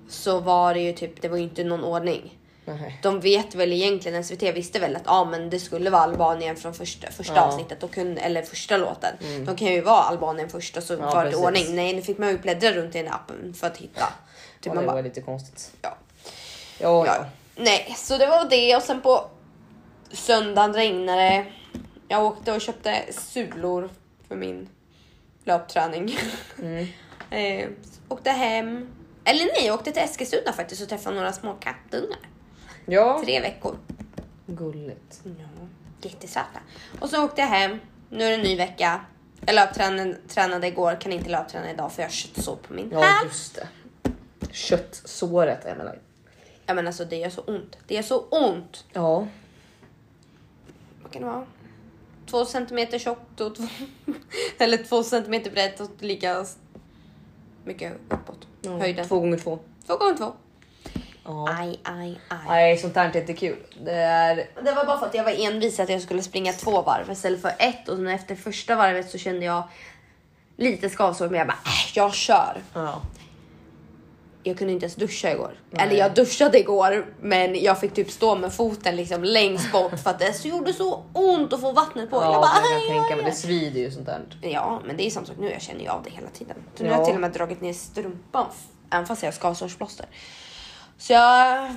så 0.09 0.41
var 0.41 0.75
det 0.75 0.81
ju 0.81 0.93
typ, 0.93 1.23
det 1.23 1.29
var 1.29 1.37
ju 1.37 1.43
inte 1.43 1.65
någon 1.65 1.85
ordning. 1.85 2.39
Nej. 2.65 2.99
De 3.03 3.21
vet 3.21 3.55
väl 3.55 3.73
egentligen, 3.73 4.25
SVT 4.25 4.43
visste 4.43 4.79
väl 4.79 4.97
att 4.97 5.03
ja, 5.07 5.25
men 5.25 5.51
det 5.51 5.61
skulle 5.61 5.91
vara 5.91 6.03
Albanien 6.03 6.57
från 6.57 6.75
första, 6.75 7.11
första 7.11 7.35
Ja. 7.35 7.41
Mm. 7.43 7.49
avsnittet 7.55 7.83
och 7.83 7.91
kunde, 7.95 8.21
eller 8.21 8.43
första 8.43 8.77
låten. 8.77 9.17
De 9.47 9.57
kan 9.57 9.69
ju 9.69 9.81
vara 9.81 10.03
Albanien 10.03 10.49
först 10.51 10.77
och 10.77 10.83
så 10.83 10.93
Ja, 10.95 10.99
var 11.01 11.25
det 11.25 11.31
precis. 11.31 11.45
ordning. 11.47 11.77
Nej, 11.77 11.95
nu 11.95 12.03
fick 12.03 12.19
man 12.19 12.29
ju 12.29 12.39
bläddra 12.39 12.71
runt 12.73 12.95
i 12.95 13.03
den 13.03 13.13
appen 13.13 13.55
för 13.55 13.67
att 13.67 13.77
hitta. 13.77 14.05
Typ 14.61 14.67
Ja, 14.67 14.75
man 14.75 14.83
det 14.83 14.87
bara, 14.87 14.97
var 14.97 15.03
lite 15.03 15.21
konstigt. 15.21 15.73
ja. 15.83 15.97
Ja, 16.79 17.07
Ja, 17.07 17.25
nej, 17.57 17.95
så 17.99 18.19
det 18.19 18.27
var 18.27 18.51
det 18.51 18.77
och 18.77 18.83
sen 18.83 19.01
på 19.01 19.25
söndagen 20.13 20.75
regnade. 20.75 21.47
Jag 22.09 22.25
åkte 22.25 22.53
och 22.53 22.61
köpte 22.61 23.03
sulor 23.13 23.91
för 24.29 24.37
min 24.37 24.69
löpträning. 25.45 26.17
Mm. 26.59 26.87
eh, 27.31 27.69
åkte 28.09 28.31
hem. 28.31 28.89
Eller 29.25 29.45
nej, 29.45 29.67
jag 29.67 29.75
åkte 29.75 29.93
till 29.93 30.03
Eskilstuna 30.03 30.53
faktiskt 30.53 30.83
och 30.83 30.89
träffade 30.89 31.17
några 31.17 31.33
små 31.33 31.55
kattungar. 31.55 32.19
ja. 32.87 33.21
Tre 33.25 33.41
veckor. 33.41 33.77
Gulligt. 34.47 35.21
Ja, 35.25 35.67
jättesöta. 36.03 36.61
Och 37.01 37.11
så 37.11 37.25
åkte 37.25 37.41
jag 37.41 37.49
hem. 37.49 37.79
Nu 38.11 38.25
är 38.25 38.29
det 38.29 38.35
en 38.35 38.41
ny 38.41 38.57
vecka. 38.57 39.01
Jag 39.47 39.55
löptränade 39.55 40.17
tränade 40.29 40.67
igår, 40.67 40.97
kan 41.01 41.13
inte 41.13 41.31
löpträna 41.31 41.71
idag 41.71 41.93
för 41.93 42.03
jag 42.03 42.09
har 42.09 42.13
köttsår 42.13 42.57
på 42.57 42.73
min 42.75 42.89
Ja 42.93 43.01
häl. 43.01 43.27
just 43.27 43.55
det. 43.55 43.69
Köttsåret 44.51 45.65
Emelie. 45.65 45.99
Ja 46.67 46.75
men 46.75 46.87
alltså 46.87 47.05
det 47.05 47.17
gör 47.17 47.31
så 47.31 47.41
ont. 47.41 47.77
Det 47.87 47.95
gör 47.95 48.03
så 48.03 48.21
ont. 48.31 48.85
Ja. 48.93 49.27
vad 51.03 51.13
kan 51.13 51.23
det 51.23 51.29
vara? 51.29 51.47
Två 52.31 52.45
centimeter 52.45 52.99
tjockt 52.99 53.41
och 53.41 53.55
två, 53.55 53.65
eller 54.59 54.77
två 54.77 55.03
centimeter 55.03 55.51
brett 55.51 55.81
och 55.81 55.91
lika 55.99 56.45
mycket 57.65 57.93
uppåt. 58.09 58.47
ja. 58.63 58.71
Höjden. 58.71 59.09
Två 59.09 59.21
gånger 59.21 59.39
två. 59.39 59.59
Två 59.87 59.97
gånger 59.97 60.17
två. 60.17 60.33
Ja. 61.25 61.49
Aj, 61.59 61.81
aj, 61.83 62.21
aj. 62.29 62.39
Nej 62.49 62.79
sånt 62.79 62.95
där 62.95 63.11
är 63.15 63.21
inte 63.21 63.35
kul. 63.35 63.57
Det 63.85 63.93
är... 63.93 64.37
Det 64.37 64.73
var 64.73 64.85
bara 64.85 64.99
för 64.99 65.07
att 65.07 65.15
jag 65.15 65.25
var 65.25 65.47
envis 65.47 65.81
att 65.81 65.89
jag 65.89 66.03
skulle 66.03 66.23
springa 66.23 66.53
två 66.53 66.83
varv 66.83 67.11
istället 67.11 67.43
för 67.43 67.53
ett 67.59 67.89
och 67.89 67.97
sen 67.97 68.07
efter 68.09 68.35
första 68.35 68.77
varvet 68.77 69.11
så 69.11 69.19
kände 69.19 69.45
jag 69.45 69.63
lite 70.57 70.91
skavsår 70.91 71.29
men 71.29 71.39
jag 71.39 71.47
bara 71.47 71.59
äh, 71.65 71.95
jag 71.95 72.15
kör. 72.15 72.63
Ja. 72.75 73.03
Jag 74.43 74.59
kunde 74.59 74.73
inte 74.73 74.85
ens 74.85 74.95
duscha 74.95 75.33
igår. 75.33 75.55
Nej. 75.71 75.87
Eller 75.87 75.97
jag 75.99 76.15
duschade 76.15 76.59
igår 76.59 77.15
men 77.21 77.63
jag 77.63 77.81
fick 77.81 77.95
typ 77.95 78.11
stå 78.11 78.35
med 78.37 78.53
foten 78.53 78.97
liksom 78.97 79.25
längst 79.25 79.73
bort 79.73 80.01
för 80.01 80.11
att 80.11 80.19
det 80.19 80.33
så 80.33 80.49
gjorde 80.49 80.73
så 80.73 81.03
ont 81.13 81.53
att 81.53 81.61
få 81.61 81.73
vattnet 81.73 82.11
på. 82.11 82.17
Ja, 82.17 82.33
jag 82.33 82.41
bara, 82.43 82.51
det 82.55 82.87
kan 82.87 82.97
jag 82.97 83.09
tänka 83.09 83.17
mig. 83.23 83.31
Det 83.31 83.37
svider 83.37 83.81
ju 83.81 83.91
sånt 83.91 84.07
där. 84.07 84.21
Ja, 84.43 84.83
men 84.87 84.97
det 84.97 85.07
är 85.07 85.11
samma 85.11 85.27
sak 85.27 85.37
nu. 85.39 85.51
Jag 85.51 85.63
känner 85.63 85.81
ju 85.81 85.89
av 85.89 86.03
det 86.03 86.11
hela 86.11 86.29
tiden. 86.29 86.57
Så 86.75 86.83
nu 86.83 86.89
Ja. 86.89 86.95
har 86.95 87.01
jag 87.01 87.07
till 87.07 87.15
och 87.15 87.21
med 87.21 87.33
dragit 87.33 87.61
ner 87.61 87.73
strumpan 87.73 88.47
även 88.91 89.07
fast 89.07 89.23
jag 89.23 89.27
har 89.27 89.33
skavsårsplåster. 89.33 90.07
Så 90.99 91.13
jag 91.13 91.69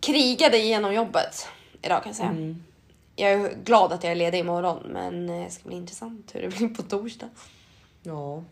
krigade 0.00 0.58
igenom 0.58 0.94
jobbet 0.94 1.48
idag 1.82 2.02
kan 2.02 2.10
jag 2.10 2.16
säga. 2.16 2.28
Mm. 2.28 2.62
Jag 3.16 3.30
är 3.32 3.54
glad 3.64 3.92
att 3.92 4.02
jag 4.04 4.10
är 4.10 4.16
ledig 4.16 4.38
imorgon, 4.38 4.78
men 4.92 5.30
eh, 5.30 5.44
det 5.44 5.50
ska 5.50 5.68
bli 5.68 5.76
intressant 5.76 6.30
hur 6.34 6.42
det 6.42 6.48
blir 6.48 6.68
på 6.68 6.82
torsdag. 6.82 7.28
Ja. 8.02 8.42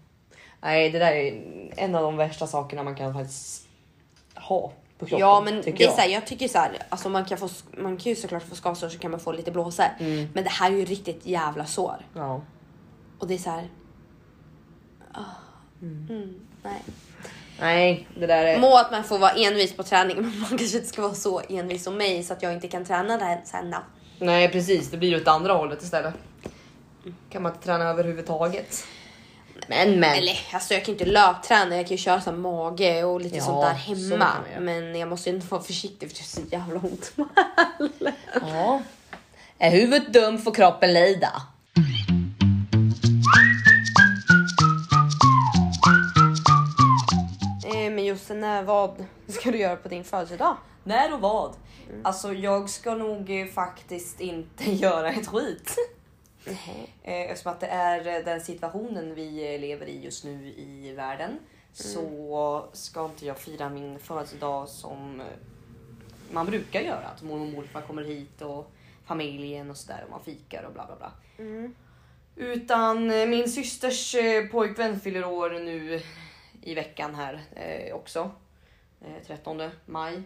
Nej 0.63 0.91
det 0.91 0.99
där 0.99 1.13
är 1.13 1.43
en 1.77 1.95
av 1.95 2.03
de 2.03 2.17
värsta 2.17 2.47
sakerna 2.47 2.83
man 2.83 2.95
kan 2.95 3.15
faktiskt 3.15 3.67
ha 4.35 4.73
på 4.99 5.07
kroppen. 5.07 5.19
ja, 5.29 5.41
men 5.41 5.55
det 5.63 5.71
är 5.71 5.83
jag. 5.85 5.93
så 5.95 6.01
här, 6.01 6.09
jag 6.09 6.27
tycker 6.27 6.49
så 6.49 6.59
här, 6.59 6.79
alltså 6.89 7.09
man 7.09 7.25
kan 7.25 7.39
få, 7.39 7.49
man 7.77 7.97
kan 7.97 8.11
ju 8.11 8.17
såklart 8.17 8.43
få 8.43 8.55
skavsår 8.55 8.89
så 8.89 8.99
kan 8.99 9.11
man 9.11 9.21
få 9.21 9.33
lite 9.33 9.51
blåsor, 9.51 9.85
Mm. 10.01 10.29
men 10.35 10.45
det 10.45 10.51
här 10.51 10.73
är 10.73 10.77
ju 10.77 10.85
riktigt 10.85 11.27
jävla 11.27 11.67
sår 11.67 11.97
Ja. 12.15 12.41
och 13.19 13.27
det 13.27 13.35
är 13.35 13.39
så 13.39 13.51
här. 13.51 13.69
ah, 15.13 15.21
mm, 15.83 16.41
nej. 16.63 16.83
Nej 17.61 18.09
det 18.15 18.27
där 18.27 18.45
är... 18.45 18.59
Må 18.61 18.79
att 18.79 18.91
man 18.91 19.05
får 19.05 19.19
vara 19.19 19.31
envis 19.31 19.77
på 19.77 19.83
träning, 19.83 20.17
men 20.23 20.39
man 20.41 20.49
kanske 20.59 20.77
inte 20.77 20.89
ska 20.89 21.03
vara 21.03 21.15
så 21.15 21.41
envis 21.49 21.85
som 21.85 21.97
mig 21.97 22.23
så 22.23 22.33
att 22.33 22.43
jag 22.43 22.53
inte 22.53 22.69
kan 22.69 22.85
träna 22.85 23.19
det 23.19 23.25
här 23.25 23.41
sen. 23.45 23.75
Nej 24.19 24.49
precis, 24.53 24.91
det 24.91 24.97
blir 24.97 25.17
åt 25.21 25.29
andra 25.29 25.53
hållet 25.53 25.83
istället. 25.83 26.15
Kan 27.31 27.43
man 27.43 27.53
inte 27.53 27.65
träna 27.65 27.85
överhuvudtaget. 27.85 28.85
Men 29.69 30.01
men. 30.01 30.15
Eller 30.15 30.39
alltså 30.53 30.75
jag 30.75 30.85
kan 30.85 30.93
inte 30.93 31.05
löpträna, 31.05 31.77
jag 31.77 31.87
kan 31.87 31.97
ju 31.97 32.03
köra 32.03 32.21
så 32.21 32.31
här 32.31 32.37
mage 32.37 33.05
och 33.05 33.21
lite 33.21 33.37
Ja, 33.37 33.45
sånt 33.45 33.63
där 33.63 33.95
så 33.95 34.11
hemma. 34.15 34.31
göra. 34.51 34.61
Men 34.61 34.95
jag 34.99 35.09
måste 35.09 35.31
ju 35.31 35.37
inte 35.37 35.49
vara 35.49 35.63
försiktig 35.63 36.09
för 36.11 36.17
det 36.17 36.23
är 36.23 36.25
så 36.25 36.41
jävla 36.57 36.81
ont. 36.81 37.13
Ja. 38.41 38.83
Är 39.59 39.71
huvudet 39.71 40.13
dumt 40.13 40.39
får 40.39 40.55
kroppen 40.55 40.93
lida. 40.95 41.43
eh, 47.65 47.91
men 47.93 48.05
Jossan, 48.05 48.65
vad 48.67 49.05
ska 49.29 49.51
du 49.51 49.59
göra 49.59 49.77
på 49.77 49.89
din 49.89 50.05
födelsedag? 50.05 50.57
När 50.85 51.13
och 51.15 51.21
vad? 51.21 51.53
Alltså 52.03 52.33
jag 52.33 52.71
ska 52.71 52.95
nog 52.95 53.41
eh, 53.41 53.47
faktiskt 53.47 54.21
inte 54.21 54.71
göra 54.73 55.11
ett 55.13 55.27
skit. 55.27 55.77
Eh, 56.47 57.31
Eftersom 57.31 57.53
att 57.53 57.61
det 57.61 57.67
är 57.67 58.19
eh, 58.19 58.25
den 58.25 58.41
situationen 58.41 59.15
vi 59.15 59.55
eh, 59.55 59.61
lever 59.61 59.87
i 59.87 60.05
just 60.05 60.25
nu 60.25 60.47
i 60.57 60.93
världen 60.97 61.39
så 61.73 62.69
ska 62.73 63.05
inte 63.05 63.27
jag 63.27 63.39
fira 63.39 63.69
min 63.69 63.99
födelsedag 63.99 64.69
som 64.69 65.23
man 66.31 66.47
brukar 66.47 66.81
göra. 66.81 67.07
Att 67.07 67.23
mormor 67.23 67.47
och 67.47 67.53
morfar 67.53 67.81
kommer 67.81 68.03
hit 68.03 68.43
och 68.43 68.71
familjen 69.05 69.71
och 69.71 69.77
sådär 69.77 70.03
och 70.05 70.11
man 70.11 70.25
fikar 70.25 70.63
och 70.63 70.73
bla 70.73 70.87
bla 70.87 70.97
bla. 70.97 71.13
Utan 72.37 73.11
eh, 73.11 73.27
min 73.29 73.51
systers 73.51 74.17
pojkvän 74.51 75.01
fyller 75.01 75.25
år 75.25 75.51
nu 75.51 76.03
i 76.63 76.75
veckan 76.75 77.15
här 77.15 77.41
eh, 77.57 77.95
också. 77.95 78.31
Eh, 79.01 79.27
13 79.27 79.71
maj. 79.87 80.23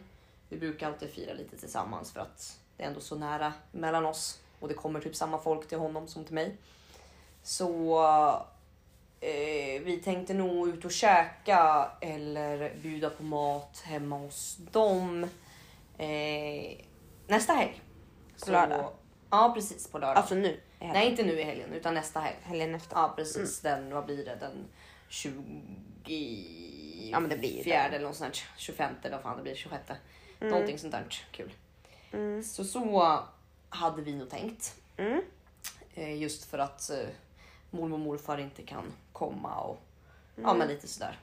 Vi 0.49 0.59
brukar 0.59 0.87
alltid 0.87 1.11
fira 1.11 1.33
lite 1.35 1.57
tillsammans 1.57 2.13
för 2.13 2.21
att 2.21 2.61
det 2.77 2.83
är 2.83 2.87
ändå 2.89 3.01
så 3.01 3.15
nära 3.17 3.53
mellan 3.73 4.07
oss 4.07 4.41
och 4.61 4.69
det 4.69 4.75
kommer 4.75 5.01
typ 5.01 5.17
samma 5.17 5.39
folk 5.39 5.69
till 5.69 5.79
honom 5.79 6.09
som 6.09 6.25
till 6.25 6.35
mig. 6.35 6.57
Så 7.43 7.99
eh, 9.21 9.83
vi 9.83 10.01
tänkte 10.05 10.35
nog 10.35 10.69
ut 10.69 10.85
och 10.85 10.93
käka 10.93 11.91
eller 12.01 12.75
bjuda 12.83 13.11
på 13.11 13.23
mat 13.23 13.83
hemma 13.85 14.19
hos 14.19 14.57
dem 14.57 15.25
eh, 15.99 16.79
nästa 17.27 17.53
helg. 17.53 17.83
På 18.45 18.51
lördag? 18.51 18.93
Ja 19.31 19.53
precis 19.55 19.89
på 19.89 19.99
lördag. 19.99 20.17
Alltså 20.17 20.35
nu? 20.35 20.61
Nej 20.81 21.11
inte 21.11 21.23
nu 21.23 21.41
i 21.41 21.43
helgen 21.43 21.73
utan 21.73 21.95
nästa 21.95 22.21
helg. 22.21 22.37
Helgen 22.43 22.75
efter. 22.75 22.97
Ja 22.97 23.13
precis 23.17 23.61
den, 23.61 23.95
vad 23.95 24.07
blir 24.07 24.25
det? 24.25 24.37
Den 24.41 24.69
20... 25.09 27.11
Ja, 27.13 27.21
men 27.21 27.31
det 27.31 27.37
blir 27.37 27.63
fjärde 27.63 27.91
det. 27.91 27.97
eller 27.97 28.07
något 28.07 28.17
sånt 28.17 28.33
där, 28.33 28.43
25 28.57 28.95
eller 29.03 29.17
vad 29.17 29.23
fan 29.23 29.37
det 29.37 29.43
blir, 29.43 29.55
26. 29.55 29.91
Mm. 30.41 30.53
Någonting 30.53 30.79
sånt 30.79 30.93
där 30.93 31.05
kul. 31.31 31.53
Så 32.45 32.65
så 32.65 33.23
hade 33.77 34.03
vi 34.03 34.15
nog 34.15 34.31
tänkt. 34.31 34.75
Mm. 34.97 35.23
Eh, 35.95 36.15
just 36.23 36.45
för 36.45 36.59
att 36.59 36.91
eh, 36.91 36.97
mormor 37.71 37.93
och 37.95 38.01
morfar 38.01 38.39
inte 38.39 38.63
kan 38.63 38.85
komma 39.13 39.61
och 39.61 39.81
ja 40.37 40.43
Mm. 40.43 40.59
men 40.59 40.69
lite 40.69 40.89
sådär. 40.89 41.19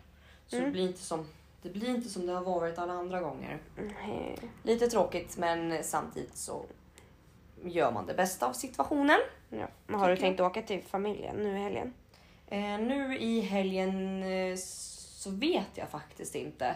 Så 0.48 0.56
det 0.60 0.72
blir 0.72 0.88
inte 0.88 1.00
som 1.02 1.28
det 1.62 1.70
blir 1.70 1.90
inte 1.90 2.10
som 2.10 2.26
det 2.26 2.34
har 2.34 2.42
varit 2.44 2.78
alla 2.78 2.94
andra 2.94 3.22
gånger. 3.22 3.60
Nej. 3.78 4.38
Lite 4.64 4.88
tråkigt 4.88 5.38
men 5.38 5.84
samtidigt 5.84 6.38
så 6.38 6.66
gör 7.64 7.92
man 7.92 8.06
det 8.06 8.14
bästa 8.14 8.48
av 8.48 8.54
situationen. 8.54 9.20
Ja. 9.50 9.68
Men 9.88 10.00
har 10.00 10.10
du 10.10 10.18
tänkt 10.18 10.40
åka 10.40 10.62
till 10.62 10.84
familjen 10.84 11.36
nu 11.36 11.58
i 11.58 11.62
helgen? 11.62 11.94
Eh, 12.48 12.80
nu 12.80 13.18
i 13.18 13.42
helgen 13.42 14.24
eh, 14.24 14.56
så 14.58 15.30
vet 15.30 15.68
jag 15.76 15.90
faktiskt 15.90 16.36
inte. 16.36 16.76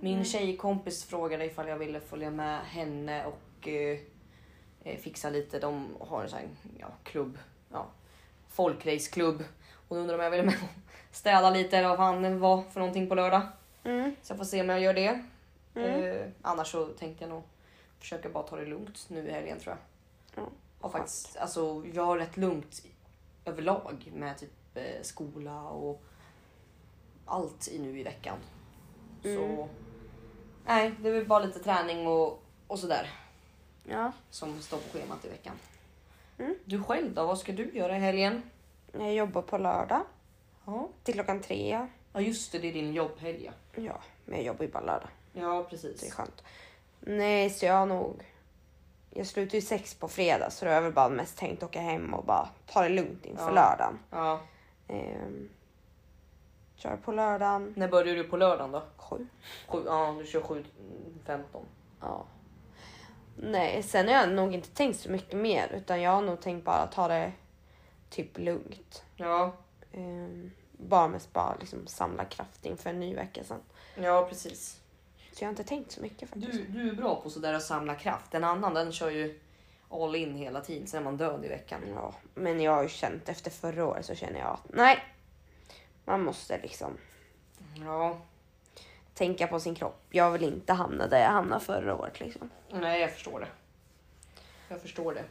Min 0.00 0.24
tjejkompis 0.24 1.04
frågade 1.04 1.44
ifall 1.44 1.68
jag 1.68 1.76
ville 1.78 2.00
följa 2.00 2.30
med 2.30 2.60
henne 2.60 3.26
och 3.26 3.68
eh, 3.68 3.98
fixa 4.96 5.30
lite. 5.30 5.58
De 5.58 5.96
har 6.00 6.22
en 6.22 6.28
sån 6.28 6.38
här 6.38 6.48
ja, 6.78 6.88
klubb, 7.02 7.38
ja, 7.72 7.86
folkraceklubb. 8.48 9.44
Och 9.88 9.96
då 9.96 10.02
undrar 10.02 10.14
om 10.14 10.24
jag 10.24 10.30
ville 10.30 10.42
med 10.42 10.54
och 10.54 11.16
städa 11.16 11.50
lite 11.50 11.78
eller 11.78 11.88
vad 11.88 11.96
fan 11.96 12.40
var 12.40 12.62
för 12.62 12.80
någonting 12.80 13.08
på 13.08 13.14
lördag. 13.14 13.42
Mm. 13.84 14.16
Så 14.22 14.32
jag 14.32 14.38
får 14.38 14.44
se 14.44 14.60
om 14.60 14.68
jag 14.68 14.80
gör 14.80 14.94
det. 14.94 15.24
Eh, 15.74 16.26
annars 16.42 16.72
så 16.72 16.86
tänkte 16.86 17.24
jag 17.24 17.30
nog 17.30 17.42
försöka 17.98 18.28
bara 18.28 18.42
ta 18.42 18.56
det 18.56 18.66
lugnt 18.66 19.06
nu 19.08 19.28
i 19.28 19.32
helgen 19.32 19.60
tror 19.60 19.76
jag. 19.76 20.42
Ja, 20.42 20.50
Har 20.80 20.90
faktiskt, 20.90 21.36
alltså, 21.36 21.84
jag 21.92 22.04
har 22.04 22.18
rätt 22.18 22.36
lugnt 22.36 22.82
överlag 23.44 24.12
med 24.14 24.38
typ 24.38 24.50
eh, 24.74 25.02
skola 25.02 25.62
och 25.62 26.02
allt 27.26 27.68
i 27.68 27.78
nu 27.78 28.00
i 28.00 28.02
veckan. 28.02 28.36
Så 29.22 29.68
nej, 30.66 30.94
det 31.00 31.08
är 31.08 31.12
väl 31.12 31.26
bara 31.26 31.44
lite 31.44 31.58
träning 31.58 32.06
och, 32.06 32.42
och 32.66 32.78
sådär 32.78 33.10
Ja. 33.90 34.12
som 34.30 34.60
står 34.62 34.76
på 34.78 34.98
schemat 34.98 35.24
i 35.24 35.28
veckan. 35.28 35.54
Mm. 36.38 36.54
Du 36.64 36.82
själv 36.82 37.14
då? 37.14 37.26
Vad 37.26 37.38
ska 37.38 37.52
du 37.52 37.70
göra 37.72 37.96
i 37.96 38.00
helgen? 38.00 38.42
Jag 38.92 39.14
jobbar 39.14 39.42
på 39.42 39.58
lördag 39.58 40.00
Ja, 40.66 40.88
till 41.02 41.14
klockan 41.14 41.40
tre. 41.40 41.86
ja 42.12 42.20
just 42.20 42.52
det, 42.52 42.58
det 42.58 42.68
är 42.68 42.72
din 42.72 42.92
jobbhelg 42.92 43.44
ja. 43.44 43.82
Ja, 43.82 44.00
men 44.24 44.36
jag 44.36 44.44
jobbar 44.46 44.64
ju 44.64 44.70
bara 44.70 44.84
lördag. 44.84 45.08
Ja, 45.32 45.48
Det 45.52 45.58
är 45.58 45.62
precis. 45.64 46.12
skönt. 46.14 46.42
Nej, 47.00 47.50
så 47.50 47.66
jag 47.66 47.74
har 47.74 47.86
nog... 47.86 48.22
Jag 49.10 49.26
slutar 49.26 49.54
ju 49.54 49.62
sex 49.62 49.94
på 49.94 50.08
fredag 50.08 50.50
så 50.50 50.64
då 50.64 50.70
har 50.70 50.74
jag 50.74 50.82
väl 50.82 50.92
bara 50.92 51.08
mest 51.08 51.38
tänkt 51.38 51.62
åka 51.62 51.80
hem 51.80 52.14
och 52.14 52.24
bara 52.24 52.48
ta 52.66 52.82
det 52.82 52.88
lugnt 52.88 53.26
inför 53.26 53.44
Ja. 53.44 53.50
lördagen. 53.50 53.98
Ja. 54.10 54.40
Ehm, 54.88 55.48
kör 56.76 56.96
på 56.96 57.12
lördagen. 57.12 57.74
När 57.76 57.88
börjar 57.88 58.14
du 58.16 58.24
på 58.24 58.36
lördagen 58.36 58.72
då? 58.72 58.82
Sju. 58.96 59.26
Sju, 59.68 59.82
ja, 59.86 60.16
du 60.18 60.26
kör 60.26 60.40
7.15. 60.40 61.62
Ja. 62.00 62.24
Nej, 63.42 63.82
sen 63.82 64.08
har 64.08 64.14
jag 64.14 64.28
nog 64.32 64.54
inte 64.54 64.68
tänkt 64.68 65.00
så 65.00 65.10
mycket 65.10 65.36
mer 65.36 65.68
utan 65.74 66.00
jag 66.02 66.10
har 66.10 66.22
nog 66.22 66.40
tänkt 66.40 66.64
bara 66.64 66.86
ta 66.86 67.08
det 67.08 67.32
typ 68.10 68.38
lugnt. 68.38 69.02
Ja, 69.16 69.52
Ehm, 69.92 70.50
bara 70.72 71.08
mest 71.08 71.32
bara 71.32 71.56
liksom 71.60 71.86
samla 71.86 72.24
kraft 72.24 72.66
inför 72.66 72.90
en 72.90 73.00
ny 73.00 73.14
vecka 73.14 73.44
sen. 73.44 73.60
ja 73.96 74.26
precis. 74.28 74.80
Så 75.32 75.44
jag 75.44 75.46
har 75.48 75.50
inte 75.52 75.64
tänkt 75.64 75.92
så 75.92 76.00
mycket 76.00 76.28
faktiskt. 76.28 76.52
Du, 76.52 76.64
du 76.64 76.88
är 76.90 76.94
bra 76.94 77.20
på 77.20 77.30
sådär 77.30 77.54
att 77.54 77.62
samla 77.62 77.94
kraft. 77.94 78.34
En 78.34 78.44
annan 78.44 78.74
den 78.74 78.92
kör 78.92 79.10
ju 79.10 79.40
all 79.90 80.16
in 80.16 80.34
hela 80.34 80.60
tiden. 80.60 80.86
Sen 80.86 81.00
är 81.00 81.04
man 81.04 81.16
död 81.16 81.44
i 81.44 81.48
veckan. 81.48 81.80
Ja, 81.94 82.14
men 82.34 82.60
jag 82.60 82.72
har 82.72 82.82
ju 82.82 82.88
känt 82.88 83.28
efter 83.28 83.50
förra 83.50 83.86
året 83.86 84.06
så 84.06 84.14
känner 84.14 84.40
jag 84.40 84.48
att 84.48 84.64
nej, 84.68 84.98
man 86.04 86.24
måste 86.24 86.58
liksom 86.62 86.96
Ja, 87.84 88.18
tänka 89.18 89.46
på 89.46 89.60
sin 89.60 89.74
kropp. 89.74 90.00
Jag 90.10 90.30
vill 90.30 90.42
inte 90.42 90.72
hamna 90.72 91.06
där 91.06 91.20
jag 91.20 91.30
hamnade 91.30 91.64
förra 91.64 91.94
året 91.94 92.20
liksom. 92.20 92.50
nej 92.72 93.00
jag 93.00 93.10
förstår 93.12 93.40
det. 93.40 93.46
Jag 94.68 94.80
förstår 94.82 95.14
det. 95.14 95.24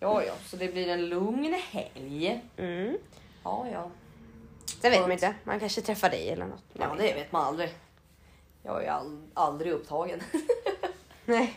Ja, 0.00 0.22
ja, 0.24 0.32
så 0.44 0.56
det 0.56 0.72
blir 0.72 0.88
en 0.88 1.08
lugn 1.08 1.54
helg. 1.70 2.40
Mm. 2.56 2.96
Ja, 3.44 3.66
ja. 3.72 3.90
Sen 4.80 4.90
vet 4.90 5.00
man 5.00 5.12
inte, 5.12 5.34
man 5.44 5.60
kanske 5.60 5.80
träffar 5.80 6.10
dig 6.10 6.28
eller 6.30 6.46
något. 6.46 6.62
Ja, 6.72 6.86
det 6.98 7.14
vet 7.14 7.32
man 7.32 7.44
aldrig. 7.44 7.70
Jag 8.62 8.84
är 8.84 8.90
all, 8.90 9.22
aldrig 9.34 9.72
upptagen. 9.72 10.20
Nej, 11.24 11.54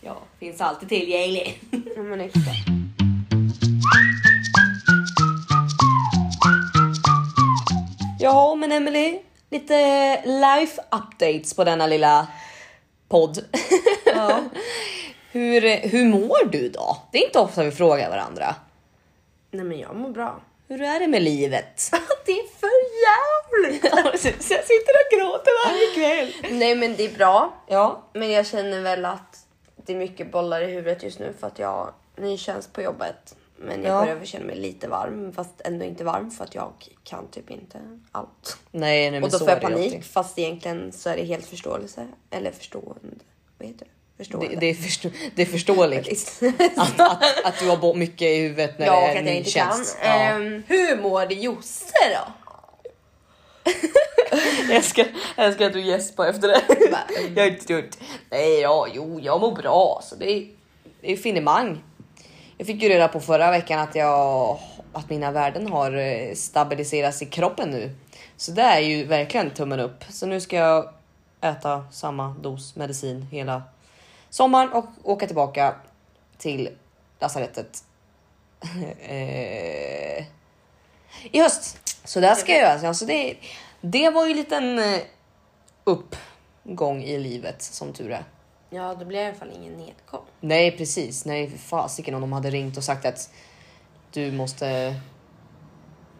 Ja, 0.00 0.16
finns 0.38 0.60
alltid 0.60 0.88
tillgänglig. 0.88 1.60
ja, 1.96 2.02
men 2.02 2.20
exakt. 2.20 2.68
Ja, 8.18 8.54
men 8.54 8.72
Emily, 8.72 9.18
lite 9.50 10.22
life 10.26 10.82
updates 10.90 11.54
på 11.54 11.64
denna 11.64 11.86
lilla 11.86 12.26
podd. 13.08 13.38
Ja. 14.04 14.40
hur, 15.32 15.88
hur 15.88 16.04
mår 16.04 16.50
du 16.50 16.68
då? 16.68 16.96
Det 17.12 17.18
är 17.18 17.26
inte 17.26 17.38
ofta 17.38 17.64
vi 17.64 17.70
frågar 17.70 18.10
varandra. 18.10 18.54
Nej 19.50 19.64
men 19.64 19.78
jag 19.78 19.96
mår 19.96 20.10
bra. 20.10 20.40
Hur 20.68 20.82
är 20.82 21.00
det 21.00 21.06
med 21.06 21.22
livet? 21.22 21.90
Det 22.26 22.32
är 22.32 22.46
för 22.60 22.70
jävligt! 23.06 23.84
jag 24.50 24.64
sitter 24.64 24.92
och 24.94 25.18
gråter 25.18 25.68
varje 25.68 25.94
kväll. 25.94 26.52
Nej 26.58 26.74
men 26.74 26.96
det 26.96 27.04
är 27.04 27.18
bra. 27.18 27.54
Ja, 27.66 28.02
Men 28.12 28.30
jag 28.30 28.46
känner 28.46 28.80
väl 28.80 29.04
att 29.04 29.46
det 29.76 29.92
är 29.92 29.96
mycket 29.96 30.32
bollar 30.32 30.60
i 30.60 30.66
huvudet 30.66 31.02
just 31.02 31.18
nu 31.18 31.34
för 31.40 31.46
att 31.46 31.58
jag 31.58 31.68
har 31.68 31.92
ny 32.16 32.38
tjänst 32.38 32.72
på 32.72 32.82
jobbet. 32.82 33.36
Men 33.58 33.82
jag 33.82 33.92
Ja. 33.92 34.00
börjar 34.14 34.24
känna 34.24 34.44
mig 34.44 34.56
lite 34.56 34.88
varm 34.88 35.32
fast 35.32 35.60
ändå 35.64 35.84
inte 35.84 36.04
varm 36.04 36.30
för 36.30 36.44
att 36.44 36.54
jag 36.54 36.72
kan 37.04 37.28
typ 37.28 37.50
inte 37.50 37.78
allt. 38.12 38.58
nej, 38.70 39.10
nej 39.10 39.10
men 39.10 39.24
Och 39.24 39.30
då 39.30 39.38
får 39.38 39.48
jag 39.48 39.60
panik 39.60 39.84
alltid. 39.86 40.04
fast 40.04 40.38
egentligen 40.38 40.92
så 40.92 41.10
är 41.10 41.16
det 41.16 41.24
helt 41.24 41.46
förståelse. 41.46 42.06
Eller 42.30 42.50
förstående. 42.50 43.24
Vad 43.58 43.68
heter 43.68 43.84
det? 43.84 43.90
Förstående. 44.16 44.48
Det, 44.48 44.56
det, 44.60 44.66
är 44.66 44.74
förstå, 44.74 45.08
det 45.34 45.42
är 45.42 45.46
förståeligt 45.46 46.42
att, 46.76 47.00
att, 47.00 47.44
att 47.44 47.58
du 47.60 47.68
har 47.68 47.94
mycket 47.94 48.22
i 48.22 48.36
huvudet 48.36 48.78
när 48.78 48.86
ja, 48.86 49.00
det 49.00 49.06
är 49.06 49.16
en 49.16 49.24
ny 49.24 49.44
tjänst. 49.44 49.98
Ja. 50.02 50.08
Ehm, 50.08 50.62
hur 50.66 51.02
mår 51.02 51.32
Josse 51.32 51.94
då? 52.14 52.32
Jag 54.68 54.76
älskar, 54.76 55.06
jag 55.36 55.46
älskar 55.46 55.66
att 55.66 55.72
du 55.72 55.80
gäspar 55.80 56.26
efter 56.26 56.48
det. 56.48 56.60
jag 57.36 57.46
är 57.46 57.50
inte 57.50 57.72
gjort. 57.72 57.96
Nej, 58.30 58.60
ja, 58.60 58.86
jo, 58.94 59.20
jag 59.20 59.40
mår 59.40 59.52
bra. 59.54 60.00
Så 60.04 60.14
det 60.14 60.30
är, 60.30 60.46
det 61.00 61.12
är 61.12 61.16
finemang. 61.16 61.82
Jag 62.58 62.66
fick 62.66 62.82
ju 62.82 62.88
reda 62.88 63.08
på 63.08 63.20
förra 63.20 63.50
veckan 63.50 63.78
att, 63.78 63.94
jag, 63.94 64.58
att 64.92 65.10
mina 65.10 65.30
värden 65.30 65.66
har 65.72 65.92
eh, 65.96 66.34
stabiliserats 66.34 67.22
i 67.22 67.26
kroppen 67.26 67.70
nu. 67.70 67.90
Så 68.36 68.52
det 68.52 68.62
är 68.62 68.80
ju 68.80 69.04
verkligen 69.04 69.50
tummen 69.50 69.80
upp. 69.80 70.04
Så 70.08 70.26
nu 70.26 70.40
ska 70.40 70.56
jag 70.56 70.92
äta 71.40 71.84
samma 71.92 72.28
dos 72.28 72.76
medicin 72.76 73.22
hela 73.22 73.62
sommaren 74.30 74.72
och 74.72 74.86
åka 75.02 75.26
tillbaka 75.26 75.74
till 76.38 76.68
lasarettet 77.20 77.84
eh, 79.00 80.24
i 81.30 81.40
höst. 81.40 81.98
Så 82.04 82.20
det 82.20 82.34
ska 82.36 82.52
jag 82.52 82.60
göra. 82.60 82.88
Alltså 82.88 83.06
det, 83.06 83.36
det 83.80 84.10
var 84.10 84.24
ju 84.24 84.30
en 84.30 84.36
liten 84.36 84.78
eh, 84.78 85.00
uppgång 85.84 87.02
i 87.02 87.18
livet 87.18 87.62
som 87.62 87.92
tur 87.92 88.10
är. 88.10 88.24
Ja, 88.76 88.94
det 88.94 89.04
blir 89.04 89.18
i 89.18 89.26
alla 89.26 89.34
fall 89.34 89.52
ingen 89.54 89.72
nedgång. 89.72 90.24
Nej 90.40 90.76
precis, 90.76 91.24
nej 91.24 91.50
för 91.50 91.58
fasiken 91.58 92.14
om 92.14 92.20
de 92.20 92.32
hade 92.32 92.50
ringt 92.50 92.76
och 92.76 92.84
sagt 92.84 93.06
att 93.06 93.30
du 94.12 94.32
måste 94.32 94.94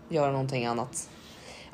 göra 0.08 0.30
någonting 0.32 0.66
annat. 0.66 1.08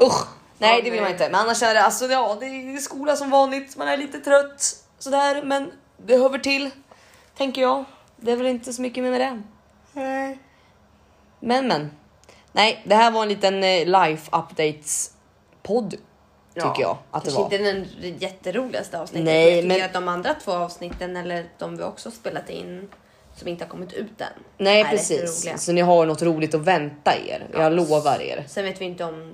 Usch! 0.02 0.26
Nej 0.58 0.70
Ja, 0.70 0.76
det 0.76 0.90
vill 0.90 0.92
nej. 0.92 1.00
man 1.00 1.12
inte. 1.12 1.24
Men 1.30 1.40
annars 1.40 1.62
är 1.62 1.74
det 1.74 1.82
alltså 1.84 2.04
ja, 2.04 2.36
det 2.40 2.46
är 2.46 2.78
skola 2.78 3.16
som 3.16 3.30
vanligt. 3.30 3.76
Man 3.76 3.88
är 3.88 3.96
lite 3.96 4.18
trött 4.18 4.84
sådär, 4.98 5.42
men 5.42 5.72
det 5.96 6.16
hör 6.16 6.38
till. 6.38 6.70
Tänker 7.36 7.62
jag. 7.62 7.84
Det 8.16 8.32
är 8.32 8.36
väl 8.36 8.46
inte 8.46 8.72
så 8.72 8.82
mycket 8.82 9.04
mer 9.04 9.10
med 9.10 9.20
det. 9.20 9.42
Men 11.40 11.68
men. 11.68 11.90
Nej, 12.52 12.82
det 12.86 12.94
här 12.94 13.10
var 13.10 13.22
en 13.22 13.28
liten 13.28 13.64
eh, 13.64 13.86
life 13.86 14.30
updates 14.36 15.10
podd 15.62 15.94
tycker 16.54 16.82
jag 16.82 16.96
att 17.10 17.24
det 17.24 17.30
Kanske 17.30 17.58
var. 17.58 17.68
inte 17.68 17.86
den 18.08 18.18
jätteroligaste 18.18 19.00
avsnittet. 19.00 19.24
Nej, 19.24 19.44
men 19.46 19.54
jag 19.54 19.62
tycker 19.62 19.78
men- 19.78 19.86
att 19.86 19.92
de 19.92 20.08
andra 20.08 20.34
två 20.34 20.52
avsnitten 20.52 21.16
eller 21.16 21.46
de 21.58 21.76
vi 21.76 21.82
också 21.82 22.10
spelat 22.10 22.50
in 22.50 22.88
som 23.36 23.48
inte 23.48 23.64
har 23.64 23.68
kommit 23.70 23.92
ut 23.92 24.20
än. 24.20 24.26
Nej 24.58 24.84
precis, 24.84 25.48
så 25.56 25.72
ni 25.72 25.80
har 25.80 26.06
något 26.06 26.22
roligt 26.22 26.54
att 26.54 26.60
vänta 26.60 27.12
er. 27.26 27.46
Jag 27.52 27.72
lovar 27.72 28.22
er. 28.22 28.44
Sen 28.48 28.64
vet 28.64 28.80
vi 28.80 28.84
inte 28.84 29.04
om 29.04 29.32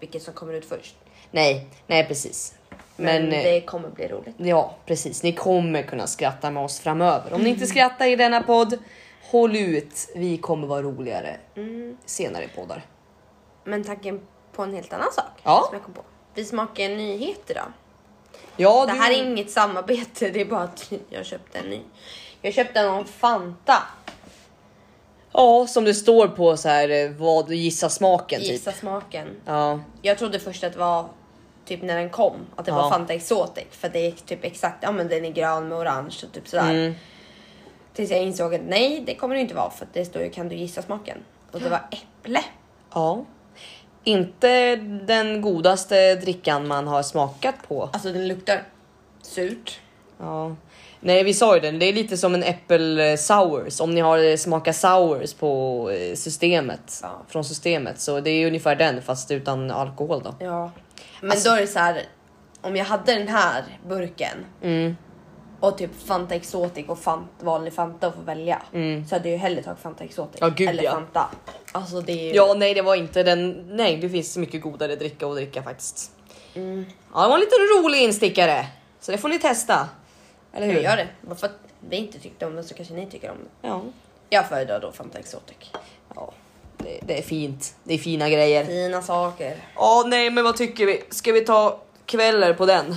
vilket 0.00 0.22
som 0.22 0.34
kommer 0.34 0.52
ut 0.52 0.64
först. 0.64 0.96
Nej, 1.30 1.66
nej 1.86 2.06
precis. 2.06 2.54
Men, 2.96 3.22
Men, 3.24 3.32
eh, 3.32 3.42
det 3.42 3.60
kommer 3.60 3.88
bli 3.88 4.08
roligt. 4.08 4.34
ja, 4.38 4.74
precis. 4.86 5.22
Ni 5.22 5.32
kommer 5.32 5.82
kunna 5.82 6.06
skratta 6.06 6.50
med 6.50 6.62
oss 6.64 6.80
framöver. 6.80 7.32
Om 7.32 7.40
ni 7.42 7.50
inte 7.50 7.66
skrattar 7.66 8.06
i 8.06 8.16
denna 8.16 8.42
podd, 8.42 8.78
håll 9.30 9.56
ut. 9.56 10.08
Vi 10.16 10.38
kommer 10.38 10.66
vara 10.66 10.82
roligare 10.82 11.36
senare 12.06 12.44
i 12.44 12.48
poddar. 12.48 12.86
Men 13.64 13.84
tanken 13.84 14.20
på 14.52 14.62
en 14.62 14.74
helt 14.74 14.92
annan 14.92 15.12
sak 15.12 15.24
Ja. 15.42 15.62
som 15.68 15.74
jag 15.76 15.84
kom 15.84 15.94
på. 15.94 16.02
Vi 16.34 16.44
smakar 16.44 16.84
en 16.84 16.96
nyhet 16.96 17.50
idag. 17.50 17.72
Ja, 18.56 18.86
Det 18.86 18.92
du... 18.92 18.98
här 18.98 19.10
är 19.12 19.22
inget 19.24 19.50
samarbete, 19.50 20.30
det 20.30 20.40
är 20.40 20.44
bara 20.44 20.62
att 20.62 20.92
jag 21.10 21.26
köpte 21.26 21.58
en 21.58 21.64
ny. 21.70 21.80
Jag 22.42 22.54
köpte 22.54 22.82
någon 22.82 23.04
Fanta. 23.04 23.82
Ja, 25.32 25.66
som 25.66 25.84
det 25.84 25.94
står 25.94 26.28
på 26.28 26.56
så 26.56 26.68
här 26.68 26.88
eh, 26.88 27.10
vad 27.10 27.48
du 27.48 27.56
gissar 27.56 27.88
smaken 27.88 28.40
Gissa 28.40 28.70
typ. 28.70 28.80
smaken. 28.80 29.28
Ja, 29.44 29.80
Jag 30.02 30.18
trodde 30.18 30.38
först 30.38 30.64
att 30.64 30.72
det 30.72 30.78
var 30.78 31.08
typ 31.64 31.82
när 31.82 31.96
den 31.96 32.10
kom, 32.10 32.36
att 32.56 32.64
det 32.64 32.70
Ja. 32.70 32.76
var 32.82 32.90
Fanta 32.90 33.12
Exotic. 33.12 33.64
För 33.70 33.88
det 33.88 33.98
är 34.06 34.10
typ 34.12 34.44
exakt, 34.44 34.76
ja 34.82 34.92
men 34.92 35.08
den 35.08 35.24
är 35.24 35.30
grön 35.30 35.68
med 35.68 35.78
orange 35.78 36.16
och 36.26 36.32
typ 36.32 36.48
sådär. 36.48 36.70
Mm. 36.70 36.94
Tills 37.94 38.10
jag 38.10 38.22
insåg 38.22 38.54
att 38.54 38.60
nej, 38.64 39.02
det 39.06 39.14
kommer 39.14 39.34
det 39.34 39.40
inte 39.40 39.54
vara 39.54 39.70
för 39.70 39.84
att 39.84 39.94
det 39.94 40.04
står 40.04 40.22
ju 40.22 40.30
kan 40.30 40.48
du 40.48 40.56
gissa 40.56 40.82
smaken. 40.82 41.18
Och 41.50 41.60
det 41.60 41.68
var 41.68 41.80
äpple. 41.90 42.44
ja. 42.94 43.24
Inte 44.04 44.76
den 45.06 45.40
godaste 45.42 46.14
drickan 46.14 46.66
man 46.68 46.86
har 46.86 47.02
smakat 47.02 47.54
på. 47.68 47.82
Alltså 47.92 48.12
den 48.12 48.28
luktar 48.28 48.62
surt. 49.22 49.80
Ja. 50.18 50.56
Nej, 51.00 51.24
vi 51.24 51.34
sa 51.34 51.54
ju 51.54 51.60
den. 51.60 51.78
Det 51.78 51.86
är 51.86 51.92
lite 51.92 52.16
som 52.16 52.34
en 52.34 52.42
äppel 52.42 53.00
sours. 53.18 53.80
Om 53.80 53.94
ni 53.94 54.00
har 54.00 54.36
smakat 54.36 54.76
sours 54.76 55.34
på 55.34 55.90
eh, 55.90 56.14
systemet 56.14 57.00
Ja. 57.02 57.22
från 57.28 57.44
systemet 57.44 58.00
så 58.00 58.20
det 58.20 58.30
är 58.30 58.46
ungefär 58.46 58.76
den 58.76 59.02
fast 59.02 59.30
utan 59.30 59.70
alkohol 59.70 60.22
då. 60.24 60.34
Ja. 60.38 60.70
Men 61.20 61.30
Alltså- 61.30 61.48
då 61.48 61.54
är 61.56 61.60
det 61.60 61.66
så 61.66 61.78
här. 61.78 62.02
Om 62.60 62.76
jag 62.76 62.84
hade 62.84 63.14
den 63.14 63.28
här 63.28 63.64
burken 63.88 64.44
Mm. 64.62 64.96
Och 65.60 65.78
typ 65.78 65.90
Fanta 66.06 66.34
Exotic 66.34 66.88
och 66.88 66.98
Fant, 66.98 67.30
vanlig 67.40 67.72
Fanta 67.72 68.06
att 68.06 68.14
få 68.14 68.20
välja 68.20 68.62
så 69.08 69.14
hade 69.14 69.28
jag 69.28 69.32
ju 69.32 69.36
hellre 69.36 69.62
tagit 69.62 69.78
Fanta 69.80 70.04
Exotic. 70.04 70.40
Mm. 70.40 70.50
Ja, 70.50 70.54
gud, 70.56 70.68
eller 70.68 70.82
ja. 70.82 70.92
Fanta. 70.92 71.28
Alltså 71.72 72.00
det 72.00 72.12
är 72.12 72.24
ju... 72.24 72.34
Ja, 72.34 72.54
nej, 72.54 72.74
det 72.74 72.82
var 72.82 72.94
inte 72.94 73.22
den. 73.22 73.66
Nej, 73.76 73.96
det 73.96 74.08
finns 74.10 74.36
mycket 74.36 74.62
godare 74.62 74.96
dricka 74.96 75.26
att 75.26 75.34
dricka 75.36 75.62
faktiskt. 75.62 76.10
Mm. 76.54 76.84
Ja, 77.14 77.22
det 77.22 77.28
var 77.28 77.34
en 77.34 77.40
liten 77.40 77.58
rolig 77.84 77.98
instickare 78.02 78.66
så 79.00 79.12
det 79.12 79.18
får 79.18 79.28
ni 79.28 79.38
testa. 79.38 79.88
Eller 80.52 80.66
hur? 80.66 80.74
jag 80.74 80.82
gör 80.82 80.96
det. 80.96 81.08
Bara 81.20 81.34
för 81.34 81.46
att 81.46 81.58
vi 81.88 81.96
inte 81.96 82.18
tyckte 82.18 82.46
om 82.46 82.56
det 82.56 82.64
så 82.64 82.74
kanske 82.74 82.94
ni 82.94 83.06
tycker 83.10 83.30
om 83.30 83.36
det. 83.60 83.68
Ja, 83.68 83.82
Jag 84.30 84.48
föredrar 84.48 84.80
då 84.80 84.92
Fanta 84.92 85.18
Exotic. 85.18 85.56
ja. 86.14 86.32
Det, 86.78 87.00
det 87.06 87.18
är 87.18 87.22
fint. 87.22 87.74
Det 87.84 87.94
är 87.94 87.98
fina 87.98 88.28
grejer. 88.30 88.64
Fina 88.64 89.02
saker. 89.02 89.56
Ja, 89.76 90.04
nej, 90.06 90.30
men 90.30 90.44
vad 90.44 90.56
tycker 90.56 90.86
vi? 90.86 91.02
Ska 91.10 91.32
vi 91.32 91.40
ta 91.40 91.80
kvällar 92.06 92.52
på 92.52 92.66
den? 92.66 92.96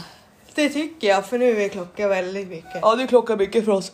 Det 0.57 0.69
tycker 0.69 1.07
jag 1.07 1.25
för 1.25 1.37
nu 1.37 1.61
är 1.63 1.69
klockan 1.69 2.09
väldigt 2.09 2.47
mycket. 2.47 2.79
Ja, 2.81 2.95
du 2.95 3.07
klockar 3.07 3.37
mycket 3.37 3.65
för 3.65 3.71
oss. 3.71 3.91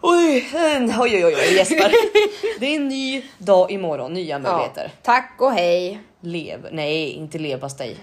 Oj, 0.00 0.48
oj, 0.54 0.94
oj, 1.00 1.24
oj, 1.24 1.36
oj 1.36 1.54
Jesper. 1.54 1.92
Det 2.60 2.66
är 2.66 2.76
en 2.76 2.88
ny 2.88 3.24
dag 3.38 3.70
imorgon, 3.70 4.12
nya 4.12 4.38
möjligheter. 4.38 4.92
Tack 5.02 5.36
och 5.38 5.52
hej. 5.52 6.00
Lev, 6.20 6.68
nej, 6.72 7.10
inte 7.10 7.38
leverpastej. 7.38 7.96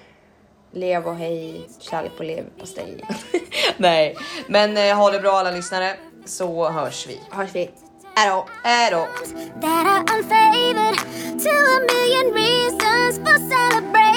Lev 0.71 1.07
och 1.07 1.15
hej. 1.15 1.61
Kärlek 1.79 2.11
på 2.17 2.23
leverpastej. 2.23 3.03
nej, 3.77 4.17
men 4.47 4.77
eh, 4.77 4.95
ha 4.95 5.11
det 5.11 5.19
bra 5.19 5.31
alla 5.31 5.51
lyssnare 5.51 5.93
så 6.25 6.69
hörs 6.69 7.07
vi. 7.07 7.19
Hörs 7.31 7.49
vi. 7.53 7.69
Hejdå. 8.15 8.45
Hej 8.63 8.91
då! 8.91 9.07
that 9.61 9.85
are 9.85 10.17
unfavored 10.17 10.97
to 11.39 11.49
a 11.49 11.79
million 11.87 12.33
reasons 12.33 13.17
for 13.17 13.37
celebration. 13.49 14.13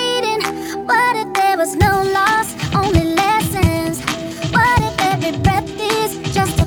happy 5.26 5.42
breath 5.42 5.80
is 5.80 6.34
just 6.34 6.65